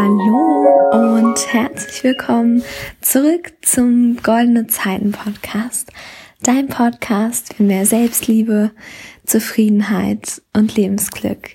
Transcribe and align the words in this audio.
Hallo 0.00 0.92
und 0.92 1.52
herzlich 1.52 2.04
willkommen 2.04 2.62
zurück 3.00 3.52
zum 3.62 4.16
Goldene 4.22 4.68
Zeiten 4.68 5.10
Podcast. 5.10 5.90
Dein 6.40 6.68
Podcast 6.68 7.54
für 7.54 7.64
mehr 7.64 7.84
Selbstliebe, 7.84 8.70
Zufriedenheit 9.26 10.40
und 10.52 10.76
Lebensglück. 10.76 11.50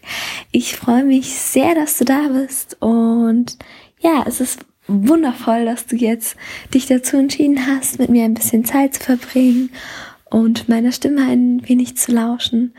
Ich 0.51 0.75
freue 0.75 1.05
mich 1.05 1.33
sehr, 1.33 1.73
dass 1.73 1.97
du 1.97 2.03
da 2.03 2.27
bist 2.33 2.75
und 2.81 3.57
ja, 4.01 4.25
es 4.27 4.41
ist 4.41 4.65
wundervoll, 4.87 5.63
dass 5.63 5.85
du 5.85 5.95
jetzt 5.95 6.35
dich 6.73 6.85
dazu 6.85 7.15
entschieden 7.15 7.65
hast, 7.65 7.97
mit 7.97 8.09
mir 8.09 8.25
ein 8.25 8.33
bisschen 8.33 8.65
Zeit 8.65 8.95
zu 8.95 9.03
verbringen 9.03 9.69
und 10.29 10.67
meiner 10.67 10.91
Stimme 10.91 11.25
ein 11.25 11.61
wenig 11.69 11.95
zu 11.95 12.11
lauschen. 12.11 12.73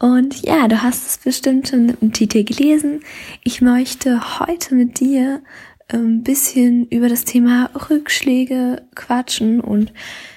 Und 0.00 0.42
ja, 0.42 0.68
du 0.68 0.82
hast 0.82 1.08
es 1.08 1.18
bestimmt 1.18 1.68
schon 1.68 1.96
im 2.00 2.12
Titel 2.12 2.44
gelesen. 2.44 3.00
Ich 3.42 3.60
möchte 3.60 4.38
heute 4.38 4.74
mit 4.76 5.00
dir 5.00 5.42
ein 5.88 6.00
ähm, 6.00 6.22
bisschen 6.22 6.86
über 6.86 7.08
das 7.08 7.24
Thema 7.24 7.70
Rückschläge 7.90 8.82
quatschen 8.94 9.60
und 9.60 9.92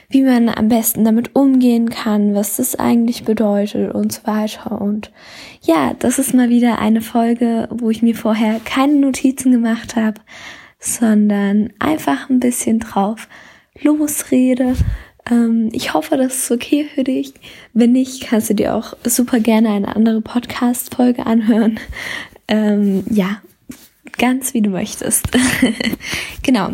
wie 0.10 0.24
man 0.24 0.50
am 0.50 0.68
besten 0.68 1.06
damit 1.06 1.36
umgehen 1.36 1.90
kann, 1.90 2.34
was 2.34 2.58
das 2.58 2.76
eigentlich 2.76 3.24
bedeutet 3.24 3.94
und 3.94 4.12
so 4.12 4.22
weiter. 4.26 4.82
Und 4.82 5.12
ja, 5.62 5.94
das 6.00 6.20
ist 6.20 6.34
mal 6.34 6.50
wieder 6.50 6.80
eine 6.80 7.02
Folge, 7.02 7.68
wo 7.72 7.90
ich 7.90 8.02
mir 8.02 8.16
vorher 8.16 8.60
keine 8.66 8.96
Notizen 8.96 9.52
gemacht 9.52 9.96
habe, 9.96 10.20
sondern 10.80 11.72
einfach 11.80 12.30
ein 12.30 12.40
bisschen 12.40 12.80
drauf 12.80 13.28
losrede 13.80 14.76
ähm, 15.30 15.70
ich 15.72 15.94
hoffe, 15.94 16.18
das 16.18 16.36
ist 16.36 16.52
okay 16.52 16.88
für 16.94 17.04
dich. 17.04 17.34
Wenn 17.74 17.92
nicht, 17.92 18.24
kannst 18.24 18.50
du 18.50 18.56
dir 18.56 18.76
auch 18.76 18.96
super 19.04 19.40
gerne 19.40 19.70
eine 19.70 19.96
andere 19.96 20.22
Podcast-Folge 20.22 21.26
anhören. 21.26 21.80
Ähm, 22.48 23.04
ja, 23.10 23.42
ganz 24.18 24.54
wie 24.54 24.62
du 24.62 24.70
möchtest. 24.70 25.28
genau. 26.44 26.72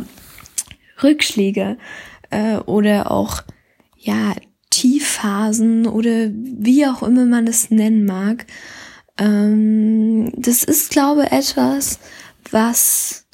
Rückschläge 1.03 1.77
äh, 2.29 2.57
oder 2.57 3.11
auch 3.11 3.43
ja 3.97 4.33
Tiefphasen 4.69 5.87
oder 5.87 6.29
wie 6.31 6.85
auch 6.87 7.03
immer 7.03 7.25
man 7.25 7.47
es 7.47 7.71
nennen 7.71 8.05
mag. 8.05 8.45
Ähm, 9.17 10.31
das 10.35 10.63
ist, 10.63 10.91
glaube 10.91 11.23
ich, 11.25 11.31
etwas, 11.31 11.99
was 12.51 13.27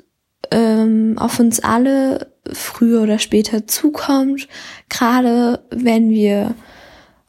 ähm, 0.51 1.17
auf 1.17 1.39
uns 1.39 1.59
alle 1.59 2.33
früher 2.51 3.01
oder 3.01 3.19
später 3.19 3.67
zukommt, 3.67 4.47
gerade 4.93 5.63
wenn 5.69 6.09
wir 6.09 6.55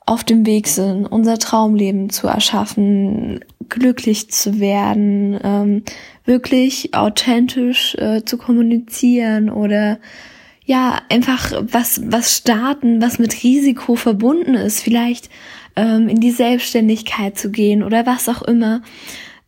auf 0.07 0.23
dem 0.23 0.45
Weg 0.45 0.69
sind, 0.69 1.07
unser 1.07 1.39
Traumleben 1.39 2.11
zu 2.11 2.27
erschaffen, 2.27 3.41
glücklich 3.69 4.31
zu 4.31 4.61
werden, 4.61 5.39
ähm, 5.43 5.83
wirklich 6.25 6.95
authentisch 6.95 7.95
äh, 7.95 8.23
zu 8.25 8.37
kommunizieren 8.37 9.49
oder 9.49 9.99
ja, 10.67 11.01
einfach 11.11 11.53
was, 11.61 12.01
was 12.05 12.37
starten, 12.37 13.01
was 13.03 13.19
mit 13.19 13.43
Risiko 13.43 13.97
verbunden 13.97 14.55
ist, 14.55 14.81
vielleicht 14.81 15.31
ähm, 15.77 16.09
in 16.09 16.21
die 16.21 16.31
Selbstständigkeit 16.31 17.39
zu 17.39 17.51
gehen 17.51 17.83
oder 17.83 18.07
was 18.07 18.29
auch 18.29 18.43
immer. 18.43 18.83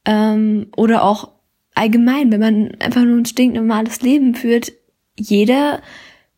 Ähm, 0.05 0.69
oder 0.77 1.05
auch 1.05 1.33
allgemein, 1.75 2.33
wenn 2.33 2.41
man 2.41 2.75
einfach 2.81 3.03
nur 3.03 3.19
ein 3.19 3.27
stinknormales 3.27 4.01
Leben 4.03 4.35
führt, 4.35 4.73
jeder 5.19 5.81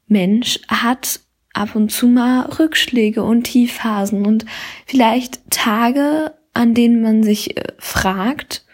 Mensch 0.07 0.61
hat 0.69 1.21
ab 1.59 1.75
und 1.75 1.91
zu 1.91 2.07
mal 2.07 2.43
Rückschläge 2.47 3.23
und 3.23 3.45
Tiefphasen 3.45 4.27
und 4.27 4.47
vielleicht 4.87 5.41
Tage, 5.51 6.33
an 6.55 6.75
denen 6.75 7.03
man 7.03 7.23
sich 7.23 7.57
äh, 7.57 7.73
fragt, 7.79 8.65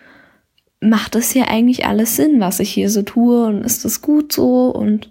macht 0.80 1.14
das 1.14 1.30
hier 1.30 1.48
eigentlich 1.48 1.86
alles 1.86 2.16
Sinn, 2.16 2.40
was 2.40 2.60
ich 2.60 2.70
hier 2.70 2.90
so 2.90 3.02
tue 3.02 3.46
und 3.46 3.64
ist 3.64 3.84
das 3.84 4.02
gut 4.02 4.32
so 4.32 4.68
und 4.68 5.10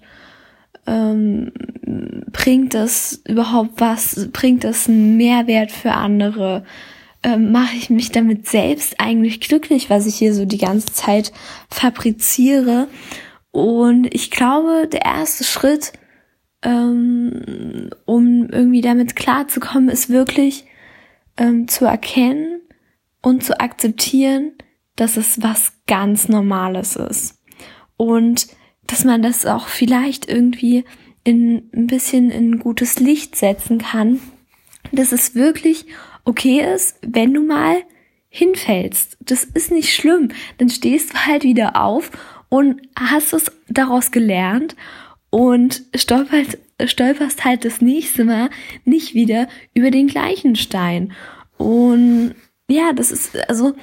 ähm, 0.86 1.52
bringt 2.32 2.74
das 2.74 3.22
überhaupt 3.28 3.80
was, 3.80 4.30
bringt 4.32 4.64
das 4.64 4.88
einen 4.88 5.18
Mehrwert 5.18 5.72
für 5.72 5.94
andere? 5.94 6.66
Ähm, 7.24 7.52
Mache 7.52 7.76
ich 7.78 7.90
mich 7.90 8.12
damit 8.12 8.48
selbst 8.48 9.00
eigentlich 9.00 9.40
glücklich, 9.40 9.90
was 9.90 10.06
ich 10.06 10.16
hier 10.16 10.34
so 10.34 10.46
die 10.46 10.58
ganze 10.58 10.94
Zeit 10.94 11.32
fabriziere? 11.70 12.88
Und 13.52 14.14
ich 14.14 14.32
glaube, 14.32 14.88
der 14.92 15.06
erste 15.06 15.44
Schritt, 15.44 15.94
ähm, 16.64 17.90
um 18.06 18.50
irgendwie 18.50 18.82
damit 18.82 19.16
klarzukommen, 19.16 19.90
ist 19.90 20.10
wirklich 20.10 20.66
ähm, 21.38 21.68
zu 21.68 21.86
erkennen 21.86 22.62
und 23.22 23.44
zu 23.44 23.60
akzeptieren, 23.60 24.54
dass 24.96 25.18
es 25.18 25.42
was 25.42 25.74
ganz 25.88 26.30
Normales 26.30 26.96
ist. 26.96 27.42
Und 27.98 28.48
dass 28.88 29.06
man 29.06 29.22
das 29.22 29.46
auch 29.46 29.68
vielleicht 29.68 30.30
irgendwie 30.30 30.84
in 31.24 31.70
ein 31.74 31.88
bisschen 31.88 32.32
in 32.32 32.60
gutes 32.60 33.00
Licht 33.00 33.36
setzen 33.36 33.80
kann, 33.80 34.20
dass 34.92 35.12
es 35.12 35.36
wirklich 35.36 35.86
okay 36.26 36.60
ist, 36.74 36.98
wenn 37.02 37.34
du 37.34 37.42
mal 37.42 37.78
hinfällst. 38.30 39.18
Das 39.22 39.44
ist 39.44 39.72
nicht 39.72 39.94
schlimm. 39.94 40.30
Dann 40.58 40.70
stehst 40.70 41.14
du 41.14 41.18
halt 41.26 41.44
wieder 41.44 41.82
auf 41.82 42.12
und 42.50 42.82
hast 42.98 43.34
es 43.34 43.52
daraus 43.70 44.12
gelernt 44.12 44.76
und 45.34 45.82
stolperst, 45.96 46.60
stolperst 46.86 47.44
halt 47.44 47.66
das 47.66 47.82
nächste 47.82 48.24
Mal 48.24 48.52
nicht 48.86 49.16
wieder 49.16 49.48
über 49.74 49.90
den 49.90 50.06
gleichen 50.06 50.56
Stein. 50.56 51.12
Und 51.58 52.36
ja, 52.70 52.94
das 52.94 53.12
ist, 53.12 53.50
also 53.50 53.74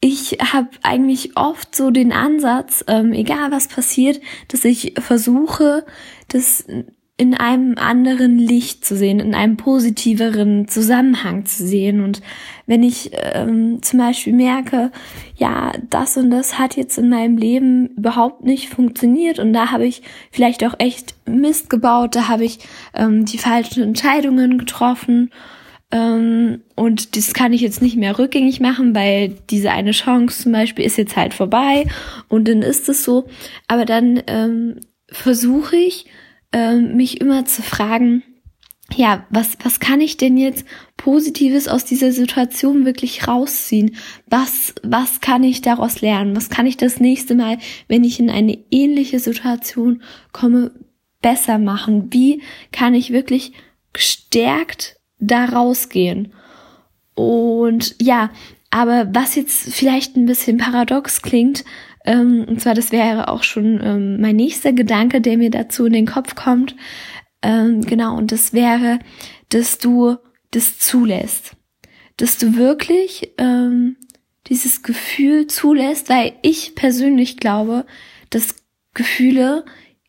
ich 0.00 0.38
habe 0.40 0.70
eigentlich 0.82 1.36
oft 1.36 1.76
so 1.76 1.90
den 1.90 2.12
Ansatz, 2.12 2.82
ähm, 2.88 3.12
egal 3.12 3.50
was 3.50 3.68
passiert, 3.68 4.22
dass 4.48 4.64
ich 4.64 4.94
versuche, 4.98 5.84
das 6.28 6.64
in 7.20 7.34
einem 7.34 7.76
anderen 7.76 8.38
Licht 8.38 8.82
zu 8.82 8.96
sehen, 8.96 9.20
in 9.20 9.34
einem 9.34 9.58
positiveren 9.58 10.68
Zusammenhang 10.68 11.44
zu 11.44 11.66
sehen. 11.66 12.02
Und 12.02 12.22
wenn 12.66 12.82
ich 12.82 13.10
ähm, 13.34 13.82
zum 13.82 13.98
Beispiel 13.98 14.32
merke, 14.32 14.90
ja, 15.36 15.72
das 15.90 16.16
und 16.16 16.30
das 16.30 16.58
hat 16.58 16.78
jetzt 16.78 16.96
in 16.96 17.10
meinem 17.10 17.36
Leben 17.36 17.88
überhaupt 17.88 18.44
nicht 18.44 18.70
funktioniert 18.70 19.38
und 19.38 19.52
da 19.52 19.70
habe 19.70 19.86
ich 19.86 20.00
vielleicht 20.30 20.64
auch 20.64 20.72
echt 20.78 21.14
Mist 21.28 21.68
gebaut, 21.68 22.16
da 22.16 22.28
habe 22.28 22.46
ich 22.46 22.60
ähm, 22.94 23.26
die 23.26 23.36
falschen 23.36 23.82
Entscheidungen 23.82 24.56
getroffen 24.56 25.30
ähm, 25.90 26.62
und 26.74 27.18
das 27.18 27.34
kann 27.34 27.52
ich 27.52 27.60
jetzt 27.60 27.82
nicht 27.82 27.98
mehr 27.98 28.18
rückgängig 28.18 28.60
machen, 28.60 28.94
weil 28.94 29.36
diese 29.50 29.72
eine 29.72 29.90
Chance 29.90 30.44
zum 30.44 30.52
Beispiel 30.52 30.86
ist 30.86 30.96
jetzt 30.96 31.16
halt 31.16 31.34
vorbei 31.34 31.84
und 32.28 32.48
dann 32.48 32.62
ist 32.62 32.88
es 32.88 33.04
so. 33.04 33.26
Aber 33.68 33.84
dann 33.84 34.22
ähm, 34.26 34.80
versuche 35.12 35.76
ich, 35.76 36.06
ähm, 36.52 36.96
mich 36.96 37.20
immer 37.20 37.44
zu 37.44 37.62
fragen, 37.62 38.22
ja, 38.96 39.24
was, 39.30 39.56
was 39.62 39.78
kann 39.80 40.00
ich 40.00 40.16
denn 40.16 40.36
jetzt 40.36 40.64
Positives 40.96 41.68
aus 41.68 41.84
dieser 41.84 42.12
Situation 42.12 42.84
wirklich 42.84 43.28
rausziehen? 43.28 43.96
Was, 44.26 44.74
was 44.82 45.20
kann 45.20 45.44
ich 45.44 45.62
daraus 45.62 46.00
lernen? 46.00 46.34
Was 46.34 46.50
kann 46.50 46.66
ich 46.66 46.76
das 46.76 47.00
nächste 47.00 47.34
Mal, 47.34 47.58
wenn 47.88 48.04
ich 48.04 48.18
in 48.18 48.30
eine 48.30 48.58
ähnliche 48.70 49.20
Situation 49.20 50.02
komme, 50.32 50.72
besser 51.22 51.58
machen? 51.58 52.12
Wie 52.12 52.42
kann 52.72 52.94
ich 52.94 53.12
wirklich 53.12 53.52
gestärkt 53.92 54.96
da 55.18 55.44
rausgehen? 55.44 56.32
Und 57.14 57.94
ja, 58.00 58.30
aber 58.70 59.08
was 59.12 59.34
jetzt 59.34 59.72
vielleicht 59.74 60.16
ein 60.16 60.26
bisschen 60.26 60.56
paradox 60.56 61.22
klingt, 61.22 61.64
ähm, 62.10 62.44
und 62.48 62.60
zwar, 62.60 62.74
das 62.74 62.90
wäre 62.90 63.28
auch 63.28 63.44
schon 63.44 63.80
ähm, 63.80 64.20
mein 64.20 64.34
nächster 64.34 64.72
Gedanke, 64.72 65.20
der 65.20 65.38
mir 65.38 65.50
dazu 65.50 65.86
in 65.86 65.92
den 65.92 66.06
Kopf 66.06 66.34
kommt. 66.34 66.74
Ähm, 67.40 67.82
genau, 67.82 68.16
und 68.16 68.32
das 68.32 68.52
wäre, 68.52 68.98
dass 69.50 69.78
du 69.78 70.16
das 70.50 70.80
zulässt. 70.80 71.56
Dass 72.16 72.36
du 72.36 72.56
wirklich 72.56 73.32
ähm, 73.38 73.96
dieses 74.48 74.82
Gefühl 74.82 75.46
zulässt, 75.46 76.08
weil 76.08 76.32
ich 76.42 76.74
persönlich 76.74 77.36
glaube, 77.36 77.86
dass 78.30 78.56
Gefühle 78.92 79.64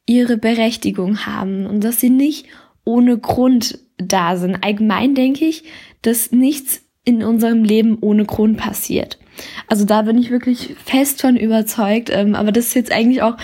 ihre 0.08 0.38
Berechtigung 0.38 1.28
haben 1.28 1.68
und 1.68 1.84
dass 1.84 2.00
sie 2.00 2.10
nicht 2.10 2.48
ohne 2.84 3.20
Grund 3.20 3.78
da 3.98 4.38
sind. 4.38 4.64
Allgemein 4.64 5.14
denke 5.14 5.46
ich, 5.46 5.66
dass 6.02 6.32
nichts 6.32 6.82
in 7.06 7.22
unserem 7.22 7.64
Leben 7.64 8.00
ohne 8.02 8.26
Grund 8.26 8.58
passiert. 8.58 9.20
Also 9.68 9.86
da 9.86 10.04
bin 10.04 10.18
ich 10.18 10.32
wirklich 10.32 10.76
fest 10.84 11.22
von 11.22 11.38
überzeugt. 11.38 12.10
Ähm, 12.12 12.36
aber 12.36 12.52
das 12.52 12.68
ist 12.68 12.74
jetzt 12.74 12.92
eigentlich 12.92 13.22
auch 13.22 13.38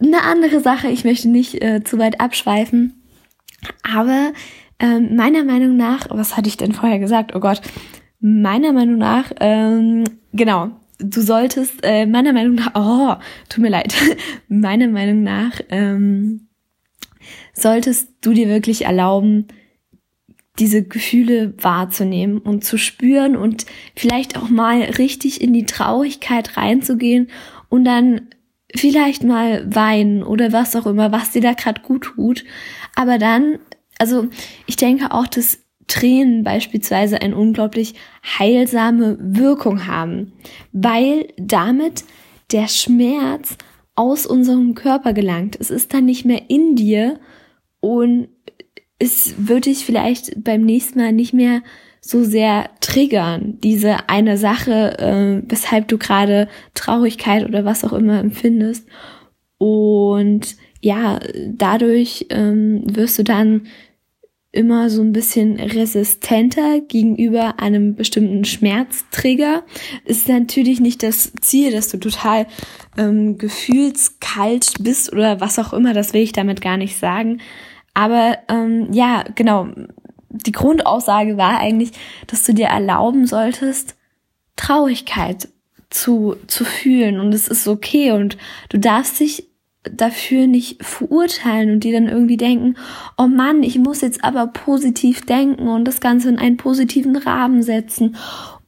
eine 0.00 0.22
andere 0.22 0.60
Sache. 0.60 0.88
Ich 0.88 1.04
möchte 1.04 1.28
nicht 1.28 1.62
äh, 1.62 1.82
zu 1.84 1.98
weit 1.98 2.20
abschweifen. 2.20 2.94
Aber 3.82 4.32
ähm, 4.78 5.16
meiner 5.16 5.44
Meinung 5.44 5.76
nach, 5.76 6.06
was 6.10 6.36
hatte 6.36 6.48
ich 6.48 6.56
denn 6.56 6.72
vorher 6.72 6.98
gesagt? 6.98 7.34
Oh 7.34 7.40
Gott. 7.40 7.60
Meiner 8.20 8.72
Meinung 8.72 8.98
nach, 8.98 9.30
ähm, 9.38 10.02
genau, 10.32 10.70
du 10.98 11.20
solltest, 11.20 11.84
äh, 11.84 12.06
meiner 12.06 12.32
Meinung 12.32 12.56
nach, 12.56 12.72
oh, 12.74 13.22
tut 13.48 13.62
mir 13.62 13.70
leid, 13.70 13.94
meiner 14.48 14.88
Meinung 14.88 15.22
nach, 15.22 15.60
ähm, 15.68 16.48
solltest 17.52 18.08
du 18.20 18.32
dir 18.32 18.48
wirklich 18.48 18.84
erlauben, 18.84 19.46
diese 20.58 20.82
Gefühle 20.82 21.54
wahrzunehmen 21.60 22.38
und 22.38 22.64
zu 22.64 22.78
spüren 22.78 23.36
und 23.36 23.66
vielleicht 23.96 24.36
auch 24.36 24.48
mal 24.48 24.80
richtig 24.82 25.40
in 25.40 25.52
die 25.52 25.66
Traurigkeit 25.66 26.56
reinzugehen 26.56 27.28
und 27.68 27.84
dann 27.84 28.28
vielleicht 28.74 29.24
mal 29.24 29.74
weinen 29.74 30.22
oder 30.22 30.52
was 30.52 30.76
auch 30.76 30.86
immer, 30.86 31.12
was 31.12 31.30
dir 31.30 31.42
da 31.42 31.52
gerade 31.52 31.82
gut 31.82 32.02
tut. 32.02 32.44
Aber 32.94 33.18
dann, 33.18 33.58
also 33.98 34.28
ich 34.66 34.76
denke 34.76 35.12
auch, 35.12 35.26
dass 35.26 35.60
Tränen 35.86 36.44
beispielsweise 36.44 37.22
eine 37.22 37.36
unglaublich 37.36 37.94
heilsame 38.38 39.16
Wirkung 39.20 39.86
haben, 39.86 40.32
weil 40.72 41.28
damit 41.38 42.04
der 42.52 42.68
Schmerz 42.68 43.56
aus 43.94 44.26
unserem 44.26 44.74
Körper 44.74 45.12
gelangt. 45.12 45.56
Es 45.58 45.70
ist 45.70 45.92
dann 45.92 46.04
nicht 46.04 46.24
mehr 46.24 46.42
in 46.48 46.76
dir 46.76 47.18
und 47.80 48.28
es 48.98 49.34
wird 49.38 49.66
dich 49.66 49.84
vielleicht 49.84 50.42
beim 50.42 50.62
nächsten 50.62 50.98
Mal 50.98 51.12
nicht 51.12 51.32
mehr 51.32 51.62
so 52.00 52.24
sehr 52.24 52.70
triggern, 52.80 53.58
diese 53.62 54.08
eine 54.08 54.38
Sache, 54.38 54.98
äh, 54.98 55.42
weshalb 55.48 55.88
du 55.88 55.98
gerade 55.98 56.48
Traurigkeit 56.74 57.46
oder 57.46 57.64
was 57.64 57.84
auch 57.84 57.92
immer 57.92 58.18
empfindest. 58.20 58.86
Und 59.58 60.56
ja, 60.80 61.18
dadurch 61.48 62.26
ähm, 62.30 62.82
wirst 62.86 63.18
du 63.18 63.24
dann 63.24 63.62
immer 64.50 64.88
so 64.88 65.02
ein 65.02 65.12
bisschen 65.12 65.60
resistenter 65.60 66.80
gegenüber 66.80 67.60
einem 67.60 67.94
bestimmten 67.94 68.44
Schmerztrigger. 68.44 69.64
Ist 70.04 70.28
natürlich 70.28 70.80
nicht 70.80 71.02
das 71.02 71.32
Ziel, 71.40 71.70
dass 71.70 71.88
du 71.88 71.98
total 71.98 72.46
ähm, 72.96 73.36
gefühlskalt 73.36 74.74
bist 74.80 75.12
oder 75.12 75.40
was 75.40 75.58
auch 75.58 75.72
immer, 75.72 75.92
das 75.92 76.14
will 76.14 76.22
ich 76.22 76.32
damit 76.32 76.62
gar 76.62 76.76
nicht 76.76 76.96
sagen. 76.96 77.40
Aber 77.98 78.38
ähm, 78.46 78.92
ja, 78.92 79.24
genau, 79.34 79.66
die 80.28 80.52
Grundaussage 80.52 81.36
war 81.36 81.58
eigentlich, 81.58 81.90
dass 82.28 82.44
du 82.44 82.54
dir 82.54 82.66
erlauben 82.66 83.26
solltest, 83.26 83.96
Traurigkeit 84.54 85.48
zu, 85.90 86.36
zu 86.46 86.64
fühlen. 86.64 87.18
Und 87.18 87.34
es 87.34 87.48
ist 87.48 87.66
okay. 87.66 88.12
Und 88.12 88.38
du 88.68 88.78
darfst 88.78 89.18
dich 89.18 89.48
dafür 89.82 90.46
nicht 90.46 90.84
verurteilen 90.84 91.72
und 91.72 91.80
die 91.82 91.90
dann 91.90 92.06
irgendwie 92.06 92.36
denken, 92.36 92.76
oh 93.16 93.26
Mann, 93.26 93.64
ich 93.64 93.80
muss 93.80 94.00
jetzt 94.00 94.22
aber 94.22 94.46
positiv 94.46 95.26
denken 95.26 95.66
und 95.66 95.84
das 95.84 96.00
Ganze 96.00 96.28
in 96.28 96.38
einen 96.38 96.56
positiven 96.56 97.16
Rahmen 97.16 97.64
setzen. 97.64 98.14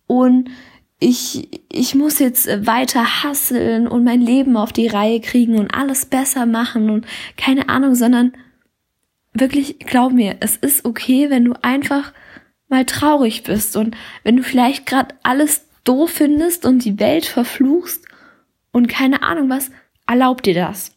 Und 0.08 0.50
ich, 0.98 1.62
ich 1.70 1.94
muss 1.94 2.18
jetzt 2.18 2.48
weiter 2.66 3.22
hasseln 3.22 3.86
und 3.86 4.02
mein 4.02 4.22
Leben 4.22 4.56
auf 4.56 4.72
die 4.72 4.88
Reihe 4.88 5.20
kriegen 5.20 5.56
und 5.56 5.72
alles 5.72 6.06
besser 6.06 6.46
machen 6.46 6.90
und 6.90 7.06
keine 7.36 7.68
Ahnung, 7.68 7.94
sondern 7.94 8.32
wirklich, 9.32 9.78
glaub 9.78 10.12
mir, 10.12 10.36
es 10.40 10.56
ist 10.56 10.84
okay, 10.84 11.30
wenn 11.30 11.44
du 11.44 11.54
einfach 11.62 12.12
mal 12.68 12.84
traurig 12.84 13.42
bist 13.42 13.76
und 13.76 13.96
wenn 14.22 14.36
du 14.36 14.42
vielleicht 14.42 14.86
gerade 14.86 15.14
alles 15.22 15.68
doof 15.84 16.10
findest 16.10 16.66
und 16.66 16.84
die 16.84 16.98
Welt 17.00 17.26
verfluchst 17.26 18.04
und 18.72 18.88
keine 18.88 19.22
Ahnung 19.22 19.48
was, 19.48 19.70
erlaub 20.06 20.42
dir 20.42 20.54
das. 20.54 20.94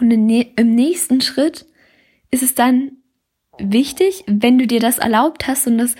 Und 0.00 0.10
im 0.10 0.74
nächsten 0.74 1.20
Schritt 1.20 1.66
ist 2.30 2.42
es 2.42 2.54
dann 2.54 2.92
wichtig, 3.58 4.24
wenn 4.26 4.58
du 4.58 4.66
dir 4.66 4.80
das 4.80 4.98
erlaubt 4.98 5.46
hast 5.46 5.66
und 5.66 5.78
das 5.78 5.94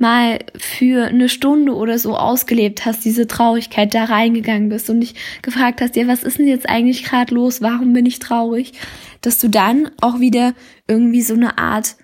mal 0.00 0.38
für 0.56 1.06
eine 1.06 1.28
Stunde 1.28 1.74
oder 1.74 1.98
so 1.98 2.16
ausgelebt 2.16 2.86
hast, 2.86 3.04
diese 3.04 3.26
Traurigkeit 3.26 3.94
da 3.94 4.04
reingegangen 4.04 4.68
bist 4.68 4.90
und 4.90 5.00
dich 5.00 5.14
gefragt 5.42 5.80
hast, 5.80 5.96
ja, 5.96 6.06
was 6.06 6.22
ist 6.22 6.38
denn 6.38 6.48
jetzt 6.48 6.68
eigentlich 6.68 7.04
gerade 7.04 7.34
los? 7.34 7.60
Warum 7.60 7.92
bin 7.92 8.06
ich 8.06 8.18
traurig? 8.18 8.72
Dass 9.20 9.38
du 9.38 9.48
dann 9.48 9.90
auch 10.00 10.20
wieder 10.20 10.54
irgendwie 10.88 11.22
so 11.22 11.34
eine 11.34 11.58
Art 11.58 11.96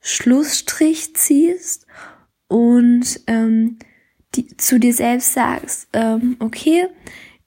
Schlussstrich 0.00 1.14
ziehst 1.14 1.86
und 2.48 3.20
ähm, 3.26 3.78
die, 4.34 4.56
zu 4.56 4.78
dir 4.78 4.94
selbst 4.94 5.34
sagst, 5.34 5.88
ähm, 5.92 6.36
okay, 6.38 6.86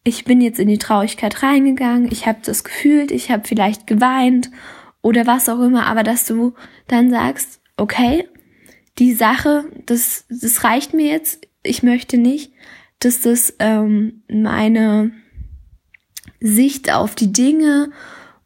ich 0.04 0.26
bin 0.26 0.42
jetzt 0.42 0.60
in 0.60 0.68
die 0.68 0.78
Traurigkeit 0.78 1.44
reingegangen, 1.44 2.12
ich 2.12 2.28
habe 2.28 2.40
das 2.44 2.64
gefühlt, 2.64 3.12
ich 3.12 3.32
habe 3.32 3.48
vielleicht 3.48 3.88
geweint 3.88 4.52
oder 5.02 5.26
was 5.26 5.50
auch 5.50 5.60
immer, 5.62 5.86
aber 5.86 6.04
dass 6.04 6.26
du 6.26 6.54
dann 6.88 7.10
sagst, 7.10 7.62
okay, 7.78 8.28
die 9.00 9.14
Sache, 9.14 9.66
das, 9.86 10.26
das 10.30 10.64
reicht 10.64 10.94
mir 10.94 11.08
jetzt, 11.08 11.48
ich 11.64 11.84
möchte 11.84 12.18
nicht, 12.18 12.52
dass 13.00 13.22
das 13.22 13.56
ähm, 13.60 14.24
meine 14.28 15.12
Sicht 16.40 16.94
auf 16.94 17.16
die 17.16 17.32
Dinge 17.32 17.90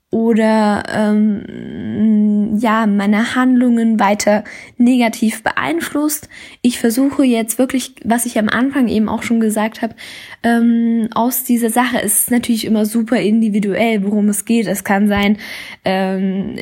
oder 0.09 0.83
ähm, 0.87 2.57
ja 2.59 2.87
meine 2.87 3.35
Handlungen 3.35 3.99
weiter 3.99 4.45
negativ 4.77 5.43
beeinflusst. 5.43 6.29
Ich 6.61 6.79
versuche 6.79 7.25
jetzt 7.25 7.59
wirklich, 7.59 7.95
was 8.05 8.25
ich 8.25 8.39
am 8.39 8.47
Anfang 8.47 8.87
eben 8.87 9.09
auch 9.09 9.21
schon 9.21 9.41
gesagt 9.41 9.81
habe, 9.81 9.95
ähm, 10.43 11.09
aus 11.13 11.43
dieser 11.43 11.69
Sache 11.69 11.99
ist 11.99 12.31
natürlich 12.31 12.65
immer 12.65 12.85
super 12.85 13.19
individuell, 13.19 14.03
worum 14.03 14.29
es 14.29 14.45
geht. 14.45 14.67
Es 14.67 14.85
kann 14.85 15.09
sein, 15.09 15.37
ähm, 15.83 16.55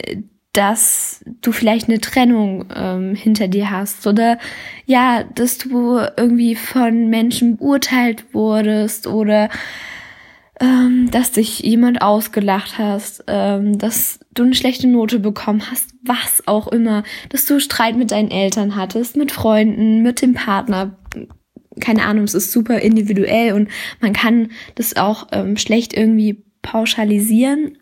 dass 0.55 1.21
du 1.41 1.51
vielleicht 1.51 1.89
eine 1.89 1.99
Trennung 1.99 2.65
ähm, 2.73 3.13
hinter 3.13 3.49
dir 3.49 3.71
hast 3.71 4.07
oder 4.07 4.39
ja, 4.85 5.23
dass 5.23 5.57
du 5.57 5.99
irgendwie 6.15 6.55
von 6.55 7.09
Menschen 7.09 7.57
beurteilt 7.57 8.33
wurdest 8.33 9.05
oder 9.05 9.49
ähm, 10.61 11.11
dass 11.11 11.31
dich 11.31 11.59
jemand 11.59 12.01
ausgelacht 12.01 12.77
hast, 12.77 13.25
ähm, 13.27 13.77
dass 13.77 14.21
du 14.33 14.43
eine 14.43 14.55
schlechte 14.55 14.87
Note 14.87 15.19
bekommen 15.19 15.69
hast, 15.69 15.89
was 16.03 16.47
auch 16.47 16.69
immer, 16.69 17.03
dass 17.27 17.45
du 17.45 17.59
Streit 17.59 17.97
mit 17.97 18.11
deinen 18.11 18.31
Eltern 18.31 18.77
hattest, 18.77 19.17
mit 19.17 19.33
Freunden, 19.33 20.03
mit 20.03 20.21
dem 20.21 20.35
Partner. 20.35 20.97
Keine 21.81 22.05
Ahnung, 22.05 22.23
es 22.23 22.33
ist 22.33 22.53
super 22.53 22.79
individuell 22.79 23.51
und 23.51 23.67
man 23.99 24.13
kann 24.13 24.51
das 24.75 24.95
auch 24.95 25.27
ähm, 25.33 25.57
schlecht 25.57 25.93
irgendwie 25.93 26.45
pauschalisieren. 26.61 27.77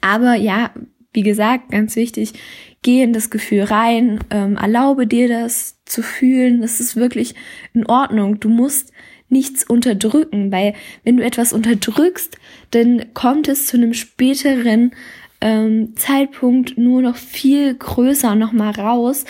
Aber 0.00 0.34
ja, 0.34 0.72
wie 1.16 1.22
gesagt, 1.22 1.70
ganz 1.70 1.96
wichtig, 1.96 2.34
geh 2.82 3.02
in 3.02 3.12
das 3.12 3.30
Gefühl 3.30 3.62
rein, 3.62 4.20
ähm, 4.30 4.56
erlaube 4.56 5.06
dir 5.06 5.28
das 5.28 5.82
zu 5.86 6.02
fühlen. 6.02 6.60
Das 6.60 6.78
ist 6.78 6.94
wirklich 6.94 7.34
in 7.72 7.86
Ordnung. 7.86 8.38
Du 8.38 8.48
musst 8.48 8.92
nichts 9.28 9.64
unterdrücken, 9.64 10.52
weil 10.52 10.74
wenn 11.02 11.16
du 11.16 11.24
etwas 11.24 11.52
unterdrückst, 11.52 12.36
dann 12.70 13.12
kommt 13.14 13.48
es 13.48 13.66
zu 13.66 13.76
einem 13.76 13.94
späteren 13.94 14.92
ähm, 15.40 15.96
Zeitpunkt 15.96 16.78
nur 16.78 17.02
noch 17.02 17.16
viel 17.16 17.74
größer 17.74 18.34
nochmal 18.36 18.72
raus 18.72 19.24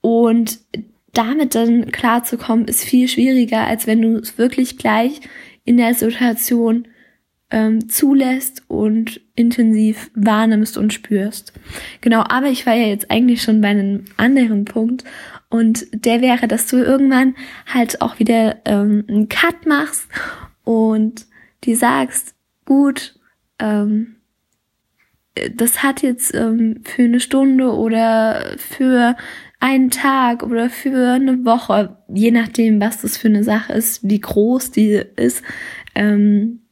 und 0.00 0.60
damit 1.12 1.54
dann 1.54 1.92
klarzukommen 1.92 2.66
ist 2.66 2.84
viel 2.84 3.08
schwieriger, 3.08 3.66
als 3.66 3.86
wenn 3.86 4.02
du 4.02 4.16
es 4.18 4.38
wirklich 4.38 4.78
gleich 4.78 5.20
in 5.64 5.76
der 5.76 5.94
Situation 5.94 6.88
ähm, 7.50 7.88
zulässt 7.88 8.62
und 8.68 9.20
intensiv 9.36 10.10
wahrnimmst 10.14 10.78
und 10.78 10.92
spürst. 10.92 11.52
Genau, 12.00 12.24
aber 12.28 12.48
ich 12.48 12.66
war 12.66 12.74
ja 12.74 12.86
jetzt 12.86 13.10
eigentlich 13.10 13.42
schon 13.42 13.60
bei 13.60 13.68
einem 13.68 14.04
anderen 14.16 14.64
Punkt 14.64 15.04
und 15.50 15.86
der 15.92 16.20
wäre, 16.20 16.48
dass 16.48 16.66
du 16.66 16.78
irgendwann 16.78 17.34
halt 17.72 18.00
auch 18.00 18.18
wieder 18.18 18.56
ähm, 18.64 19.04
einen 19.08 19.28
Cut 19.28 19.66
machst 19.66 20.08
und 20.64 21.26
die 21.64 21.74
sagst, 21.74 22.34
gut, 22.64 23.14
ähm, 23.58 24.16
das 25.54 25.82
hat 25.82 26.02
jetzt 26.02 26.34
ähm, 26.34 26.80
für 26.84 27.04
eine 27.04 27.20
Stunde 27.20 27.72
oder 27.72 28.56
für 28.56 29.16
einen 29.60 29.90
Tag 29.90 30.42
oder 30.42 30.70
für 30.70 31.14
eine 31.14 31.44
Woche, 31.44 31.96
je 32.08 32.30
nachdem, 32.30 32.80
was 32.80 33.02
das 33.02 33.16
für 33.16 33.28
eine 33.28 33.44
Sache 33.44 33.72
ist, 33.72 34.06
wie 34.08 34.20
groß 34.20 34.72
die 34.72 35.02
ist, 35.16 35.42
ähm, 35.94 36.63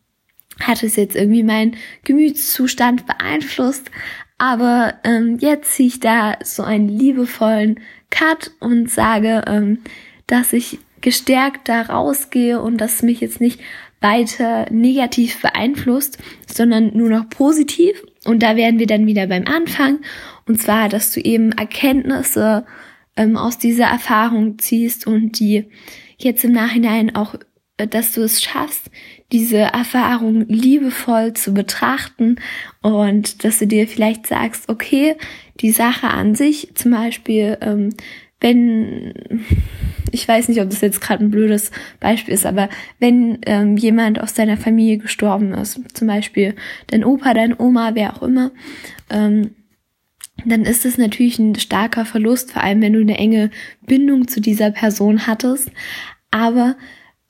hat 0.61 0.83
es 0.83 0.97
jetzt 0.97 1.17
irgendwie 1.17 1.43
meinen 1.43 1.77
Gemütszustand 2.05 3.07
beeinflusst. 3.07 3.91
Aber 4.39 4.95
ähm, 5.05 5.39
jetzt 5.41 5.73
ziehe 5.73 5.89
ich 5.89 6.01
da 6.01 6.37
so 6.43 6.63
einen 6.63 6.89
liebevollen 6.89 7.81
Cut 8.11 8.51
und 8.61 8.91
sage, 8.91 9.43
ähm, 9.47 9.79
dass 10.27 10.53
ich 10.53 10.79
gestärkt 11.01 11.69
da 11.69 11.83
rausgehe 11.83 12.61
und 12.61 12.79
dass 12.79 13.03
mich 13.03 13.21
jetzt 13.21 13.41
nicht 13.41 13.61
weiter 14.01 14.67
negativ 14.71 15.41
beeinflusst, 15.41 16.19
sondern 16.47 16.97
nur 16.97 17.09
noch 17.09 17.29
positiv. 17.29 18.03
Und 18.25 18.43
da 18.43 18.57
wären 18.57 18.79
wir 18.79 18.87
dann 18.87 19.07
wieder 19.07 19.27
beim 19.27 19.47
Anfang. 19.47 20.01
Und 20.47 20.61
zwar, 20.61 20.89
dass 20.89 21.13
du 21.13 21.21
eben 21.21 21.53
Erkenntnisse 21.53 22.67
ähm, 23.17 23.37
aus 23.37 23.59
dieser 23.59 23.87
Erfahrung 23.87 24.59
ziehst 24.59 25.07
und 25.07 25.39
die 25.39 25.67
jetzt 26.19 26.45
im 26.45 26.53
Nachhinein 26.53 27.15
auch, 27.15 27.35
dass 27.77 28.13
du 28.13 28.23
es 28.23 28.43
schaffst, 28.43 28.91
diese 29.33 29.59
Erfahrung 29.59 30.47
liebevoll 30.49 31.33
zu 31.33 31.55
betrachten 31.55 32.37
und 32.83 33.45
dass 33.45 33.59
du 33.59 33.67
dir 33.67 33.89
vielleicht 33.89 34.27
sagst, 34.27 34.69
okay, 34.69 35.17
die 35.61 35.73
Sache 35.73 36.09
an 36.09 36.35
sich, 36.35 36.75
zum 36.75 36.93
Beispiel, 36.93 37.57
ähm, 37.61 37.91
wenn, 38.41 39.15
ich 40.11 40.27
weiß 40.27 40.49
nicht, 40.49 40.61
ob 40.61 40.69
das 40.69 40.81
jetzt 40.81 41.01
gerade 41.01 41.25
ein 41.25 41.31
blödes 41.31 41.71
Beispiel 42.01 42.35
ist, 42.35 42.45
aber 42.45 42.69
wenn 42.99 43.39
ähm, 43.47 43.77
jemand 43.77 44.21
aus 44.21 44.35
deiner 44.35 44.57
Familie 44.57 44.99
gestorben 44.99 45.55
ist, 45.55 45.81
zum 45.95 46.09
Beispiel 46.09 46.55
dein 46.89 47.05
Opa, 47.05 47.33
deine 47.33 47.59
Oma, 47.59 47.93
wer 47.95 48.17
auch 48.17 48.23
immer, 48.23 48.51
ähm, 49.09 49.53
dann 50.45 50.63
ist 50.63 50.85
es 50.85 50.99
natürlich 50.99 51.39
ein 51.39 51.55
starker 51.55 52.05
Verlust, 52.05 52.53
vor 52.53 52.65
allem 52.65 52.83
wenn 52.83 52.95
du 52.95 53.01
eine 53.01 53.17
enge 53.17 53.51
Bindung 53.87 54.27
zu 54.27 54.41
dieser 54.41 54.73
Person 54.73 55.27
hattest. 55.27 55.71
Aber 56.33 56.77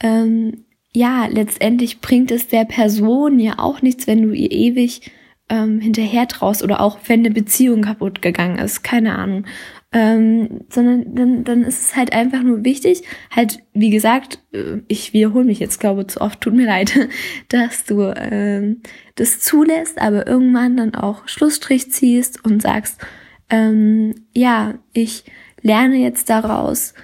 ähm, 0.02 0.64
ja, 0.94 1.26
letztendlich 1.26 2.00
bringt 2.00 2.30
es 2.30 2.48
der 2.48 2.64
Person 2.64 3.38
ja 3.38 3.58
auch 3.58 3.80
nichts, 3.80 4.06
wenn 4.06 4.22
du 4.22 4.32
ihr 4.32 4.50
ewig 4.50 5.10
ähm, 5.48 5.80
hinterher 5.80 6.28
traust 6.28 6.62
oder 6.62 6.80
auch 6.80 6.98
wenn 7.06 7.20
eine 7.20 7.30
Beziehung 7.30 7.82
kaputt 7.82 8.22
gegangen 8.22 8.58
ist, 8.58 8.82
keine 8.82 9.16
Ahnung. 9.16 9.46
Ähm, 9.94 10.62
sondern 10.70 11.14
dann, 11.14 11.44
dann 11.44 11.64
ist 11.64 11.82
es 11.82 11.96
halt 11.96 12.14
einfach 12.14 12.42
nur 12.42 12.64
wichtig, 12.64 13.02
halt, 13.30 13.62
wie 13.74 13.90
gesagt, 13.90 14.38
äh, 14.52 14.78
ich 14.88 15.12
wiederhole 15.12 15.44
mich 15.44 15.58
jetzt, 15.58 15.80
glaube 15.80 16.06
zu 16.06 16.22
oft, 16.22 16.40
tut 16.40 16.54
mir 16.54 16.64
leid, 16.64 16.98
dass 17.48 17.84
du 17.84 18.14
ähm, 18.16 18.80
das 19.16 19.40
zulässt, 19.40 20.00
aber 20.00 20.26
irgendwann 20.26 20.78
dann 20.78 20.94
auch 20.94 21.28
Schlussstrich 21.28 21.92
ziehst 21.92 22.42
und 22.42 22.62
sagst, 22.62 23.02
ähm, 23.50 24.14
ja, 24.34 24.78
ich 24.94 25.24
lerne 25.60 25.96
jetzt 25.96 26.30
daraus, 26.30 26.94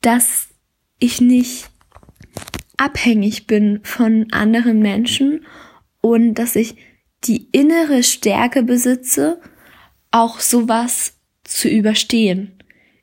dass 0.00 0.48
ich 1.00 1.20
nicht 1.20 1.68
abhängig 2.76 3.46
bin 3.46 3.80
von 3.82 4.28
anderen 4.32 4.80
Menschen 4.80 5.44
und 6.00 6.34
dass 6.34 6.56
ich 6.56 6.76
die 7.24 7.48
innere 7.52 8.02
Stärke 8.02 8.62
besitze, 8.62 9.40
auch 10.10 10.40
sowas 10.40 11.18
zu 11.44 11.68
überstehen. 11.68 12.52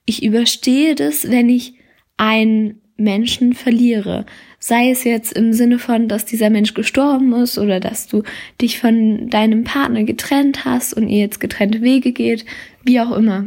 Ich 0.05 0.23
überstehe 0.23 0.95
das, 0.95 1.29
wenn 1.29 1.49
ich 1.49 1.75
einen 2.17 2.81
Menschen 2.97 3.53
verliere. 3.53 4.25
Sei 4.59 4.91
es 4.91 5.03
jetzt 5.03 5.33
im 5.33 5.53
Sinne 5.53 5.79
von, 5.79 6.07
dass 6.07 6.25
dieser 6.25 6.49
Mensch 6.49 6.73
gestorben 6.73 7.33
ist 7.33 7.57
oder 7.57 7.79
dass 7.79 8.07
du 8.07 8.23
dich 8.61 8.79
von 8.79 9.29
deinem 9.29 9.63
Partner 9.63 10.03
getrennt 10.03 10.63
hast 10.65 10.93
und 10.93 11.09
ihr 11.09 11.19
jetzt 11.19 11.39
getrennte 11.39 11.81
Wege 11.81 12.11
geht, 12.11 12.45
wie 12.83 12.99
auch 13.01 13.11
immer. 13.11 13.45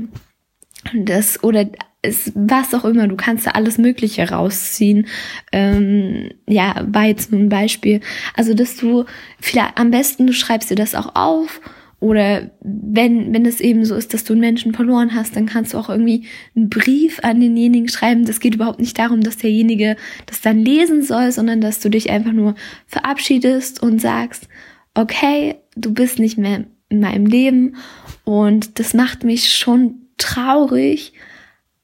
Das 0.95 1.43
oder 1.43 1.67
es, 2.03 2.33
was 2.35 2.75
auch 2.75 2.85
immer, 2.85 3.09
du 3.09 3.17
kannst 3.17 3.47
da 3.47 3.53
alles 3.53 3.79
Mögliche 3.79 4.31
rausziehen. 4.31 5.07
Ähm, 5.53 6.31
ja, 6.49 6.87
war 6.87 7.05
jetzt 7.05 7.33
nur 7.33 7.41
ein 7.41 7.49
Beispiel. 7.49 8.01
Also, 8.35 8.55
dass 8.55 8.77
du 8.77 9.05
vielleicht 9.41 9.79
am 9.79 9.91
besten 9.91 10.27
du 10.27 10.33
schreibst 10.33 10.71
dir 10.71 10.77
das 10.77 10.95
auch 10.95 11.15
auf 11.15 11.61
oder 11.99 12.51
wenn, 12.61 13.33
wenn 13.33 13.47
es 13.47 13.61
eben 13.61 13.85
so 13.85 13.95
ist, 13.95 14.13
dass 14.13 14.25
du 14.25 14.35
einen 14.35 14.41
Menschen 14.41 14.75
verloren 14.75 15.15
hast, 15.15 15.35
dann 15.35 15.47
kannst 15.47 15.73
du 15.73 15.79
auch 15.79 15.89
irgendwie 15.89 16.27
einen 16.55 16.69
Brief 16.69 17.21
an 17.23 17.41
denjenigen 17.41 17.89
schreiben. 17.89 18.27
Das 18.27 18.41
geht 18.41 18.55
überhaupt 18.55 18.81
nicht 18.81 18.99
darum, 18.99 19.23
dass 19.23 19.39
derjenige 19.39 19.97
das 20.27 20.43
dann 20.43 20.59
lesen 20.59 21.03
soll, 21.03 21.33
sondern 21.33 21.61
dass 21.63 21.81
du 21.81 21.89
dich 21.89 22.11
einfach 22.11 22.33
nur 22.33 22.55
verabschiedest 22.87 23.83
und 23.83 24.01
sagst, 24.01 24.49
okay, 24.95 25.57
du 25.75 25.93
bist 25.95 26.19
nicht 26.19 26.37
mehr 26.37 26.67
in 26.91 27.01
meinem 27.01 27.27
Leben 27.27 27.77
und 28.25 28.79
das 28.79 28.93
macht 28.93 29.25
mich 29.25 29.55
schon 29.55 30.03
traurig, 30.19 31.15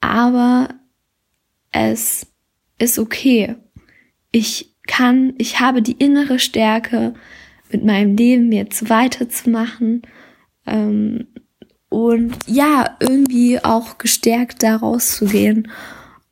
aber 0.03 0.69
es 1.71 2.27
ist 2.77 2.99
okay. 2.99 3.55
Ich 4.31 4.75
kann, 4.85 5.33
ich 5.37 5.59
habe 5.59 5.81
die 5.81 5.93
innere 5.93 6.39
Stärke, 6.39 7.13
mit 7.71 7.83
meinem 7.83 8.15
Leben 8.15 8.51
jetzt 8.51 8.89
weiterzumachen 8.89 10.03
ähm, 10.67 11.27
und 11.89 12.35
ja, 12.45 12.97
irgendwie 12.99 13.63
auch 13.63 13.97
gestärkt 13.97 14.61
da 14.61 14.75
rauszugehen. 14.75 15.71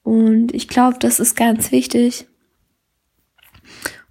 Und 0.03 0.53
ich 0.53 0.67
glaube, 0.67 0.97
das 0.99 1.19
ist 1.19 1.35
ganz 1.35 1.71
wichtig. 1.71 2.27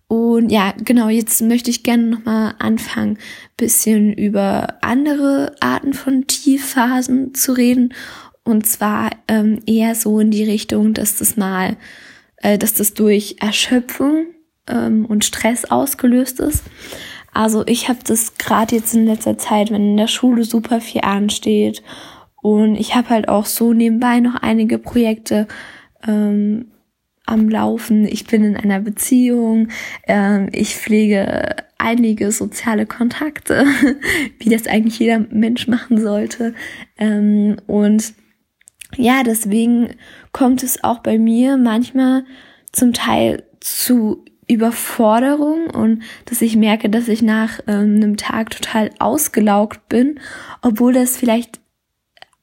Und 0.09 0.51
ja, 0.51 0.75
genau, 0.85 1.09
jetzt 1.09 1.41
möchte 1.41 1.71
ich 1.71 1.85
gerne 1.85 2.05
nochmal 2.05 2.55
anfangen, 2.59 3.19
bisschen 3.57 4.13
über 4.13 4.79
andere 4.81 5.55
Arten 5.61 5.93
von 5.93 6.27
Tiefphasen 6.27 7.35
zu 7.35 7.53
reden 7.53 7.95
und 8.51 8.67
zwar 8.67 9.11
ähm, 9.29 9.61
eher 9.67 9.95
so 9.95 10.21
in 10.21 10.31
die 10.31 10.45
Richtung, 10.45 10.95
dass 10.95 11.17
das 11.17 11.37
mal, 11.37 11.77
äh, 12.37 12.59
dass 12.59 12.75
das 12.75 12.95
durch 12.95 13.37
Erschöpfung 13.41 14.27
ähm, 14.69 15.07
und 15.07 15.25
Stress 15.25 15.65
ausgelöst 15.65 16.41
ist. 16.41 16.65
Also 17.33 17.65
ich 17.67 17.89
habe 17.89 18.01
das 18.05 18.37
gerade 18.39 18.77
jetzt 18.77 18.95
in 18.95 19.07
letzter 19.07 19.39
Zeit, 19.39 19.71
wenn 19.71 19.91
in 19.93 19.97
der 19.97 20.09
Schule 20.09 20.45
super 20.45 20.81
viel 20.81 21.03
ansteht 21.03 21.83
und 22.43 22.77
ich 22.77 22.95
habe 22.95 23.11
halt 23.11 23.29
auch 23.29 23.47
so 23.47 23.73
nebenbei 23.73 24.21
noch 24.21 24.37
einige 24.37 24.79
Projekte 24.79 25.47
ähm, 26.07 26.73
am 27.27 27.49
Laufen. 27.49 28.07
Ich 28.07 28.27
bin 28.27 28.45
in 28.45 28.57
einer 28.57 28.81
Beziehung. 28.81 29.69
Ähm, 30.07 30.49
ich 30.53 30.75
pflege 30.75 31.57
einige 31.79 32.33
soziale 32.33 32.87
Kontakte, 32.87 33.65
wie 34.39 34.49
das 34.49 34.67
eigentlich 34.67 34.99
jeder 34.99 35.19
Mensch 35.19 35.69
machen 35.69 36.01
sollte. 36.01 36.55
Ähm, 36.99 37.57
und 37.67 38.15
ja, 38.97 39.23
deswegen 39.23 39.95
kommt 40.33 40.63
es 40.63 40.83
auch 40.85 40.99
bei 40.99 41.19
mir 41.19 41.57
manchmal 41.57 42.25
zum 42.73 42.93
Teil 42.93 43.45
zu 43.61 44.25
Überforderung 44.49 45.71
und 45.71 46.03
dass 46.25 46.43
ich 46.43 46.57
merke, 46.57 46.91
dass 46.91 47.09
ich 47.09 47.23
nach 47.23 47.61
ähm, 47.69 47.97
einem 47.97 48.17
Tag 48.17 48.51
total 48.51 48.91
ausgelaugt 48.99 49.89
bin, 49.89 50.19
obwohl 50.61 50.93
das 50.93 51.17
vielleicht 51.17 51.61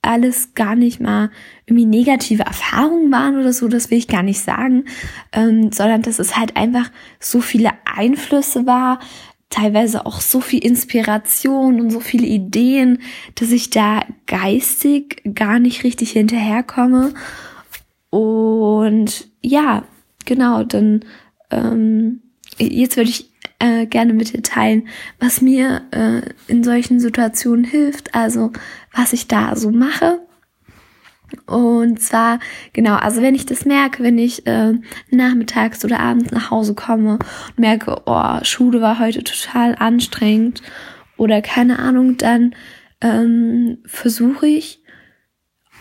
alles 0.02 0.54
gar 0.54 0.76
nicht 0.76 1.02
mal 1.02 1.30
irgendwie 1.66 1.86
negative 1.86 2.44
Erfahrungen 2.44 3.12
waren 3.12 3.38
oder 3.38 3.52
so, 3.52 3.68
das 3.68 3.92
will 3.92 3.98
ich 3.98 4.08
gar 4.08 4.24
nicht 4.24 4.40
sagen, 4.40 4.86
ähm, 5.34 5.72
sondern 5.74 6.02
dass 6.02 6.20
es 6.20 6.38
halt 6.38 6.56
einfach 6.56 6.90
so 7.20 7.42
viele 7.42 7.72
Einflüsse 7.84 8.66
war, 8.66 9.00
teilweise 9.50 10.06
auch 10.06 10.20
so 10.22 10.42
viel 10.42 10.64
Inspiration 10.64 11.80
und 11.80 11.90
so 11.90 12.00
viele 12.00 12.28
Ideen, 12.28 13.00
dass 13.36 13.52
ich 13.52 13.70
da 13.70 14.02
geistig 14.26 15.22
gar 15.36 15.60
nicht 15.60 15.84
richtig 15.84 16.12
hinterherkomme. 16.12 17.14
Und 18.10 19.30
ja, 19.42 19.84
genau, 20.26 20.64
dann 20.64 21.06
ähm, 21.52 22.22
jetzt 22.58 22.98
würde 22.98 23.10
ich 23.10 23.32
äh, 23.60 23.86
gerne 23.86 24.14
mit 24.14 24.34
dir 24.34 24.44
teilen, 24.44 24.88
was 25.20 25.42
mir 25.42 25.82
äh, 25.92 26.22
in 26.48 26.64
solchen 26.64 27.00
Situationen 27.00 27.66
hilft, 27.66 28.14
also 28.14 28.52
was 28.94 29.14
ich 29.14 29.28
da 29.28 29.56
so 29.56 29.72
mache 29.72 30.20
und 31.46 32.02
zwar, 32.02 32.40
genau, 32.74 32.96
also 32.96 33.22
wenn 33.22 33.36
ich 33.36 33.46
das 33.46 33.66
merke, 33.66 34.04
wenn 34.04 34.18
ich 34.18 34.48
äh, 34.48 34.74
nachmittags 35.12 35.84
oder 35.84 36.00
abends 36.00 36.32
nach 36.32 36.52
Hause 36.52 36.74
komme 36.74 37.14
und 37.14 37.60
merke, 37.60 38.02
oh, 38.06 38.40
Schule 38.44 38.82
war 38.82 39.00
heute 39.00 39.24
total 39.24 39.76
anstrengend 39.76 40.62
oder 41.18 41.42
keine 41.42 41.80
Ahnung, 41.80 42.18
dann 42.18 42.56
ähm, 43.02 43.80
versuche 43.86 44.48
ich, 44.48 44.82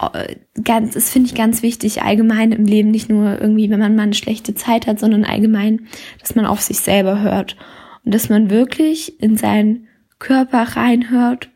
äh, 0.01 0.37
ganz, 0.63 0.95
das 0.95 1.11
finde 1.11 1.29
ich 1.29 1.35
ganz 1.35 1.63
wichtig, 1.63 2.03
allgemein 2.03 2.53
im 2.53 2.67
Leben, 2.67 2.91
nicht 2.91 3.09
nur 3.09 3.41
irgendwie, 3.41 3.71
wenn 3.71 3.81
man 3.81 3.95
mal 3.95 4.03
eine 4.03 4.15
schlechte 4.15 4.55
Zeit 4.55 4.87
hat, 4.87 4.99
sondern 4.99 5.25
allgemein, 5.25 5.87
dass 6.21 6.35
man 6.35 6.47
auf 6.47 6.61
sich 6.61 6.81
selber 6.81 7.21
hört 7.21 7.57
und 8.05 8.13
dass 8.15 8.29
man 8.29 8.51
wirklich 8.51 9.21
in 9.21 9.37
seinen 9.37 9.87
Körper 10.19 10.77
reinhört 10.77 11.51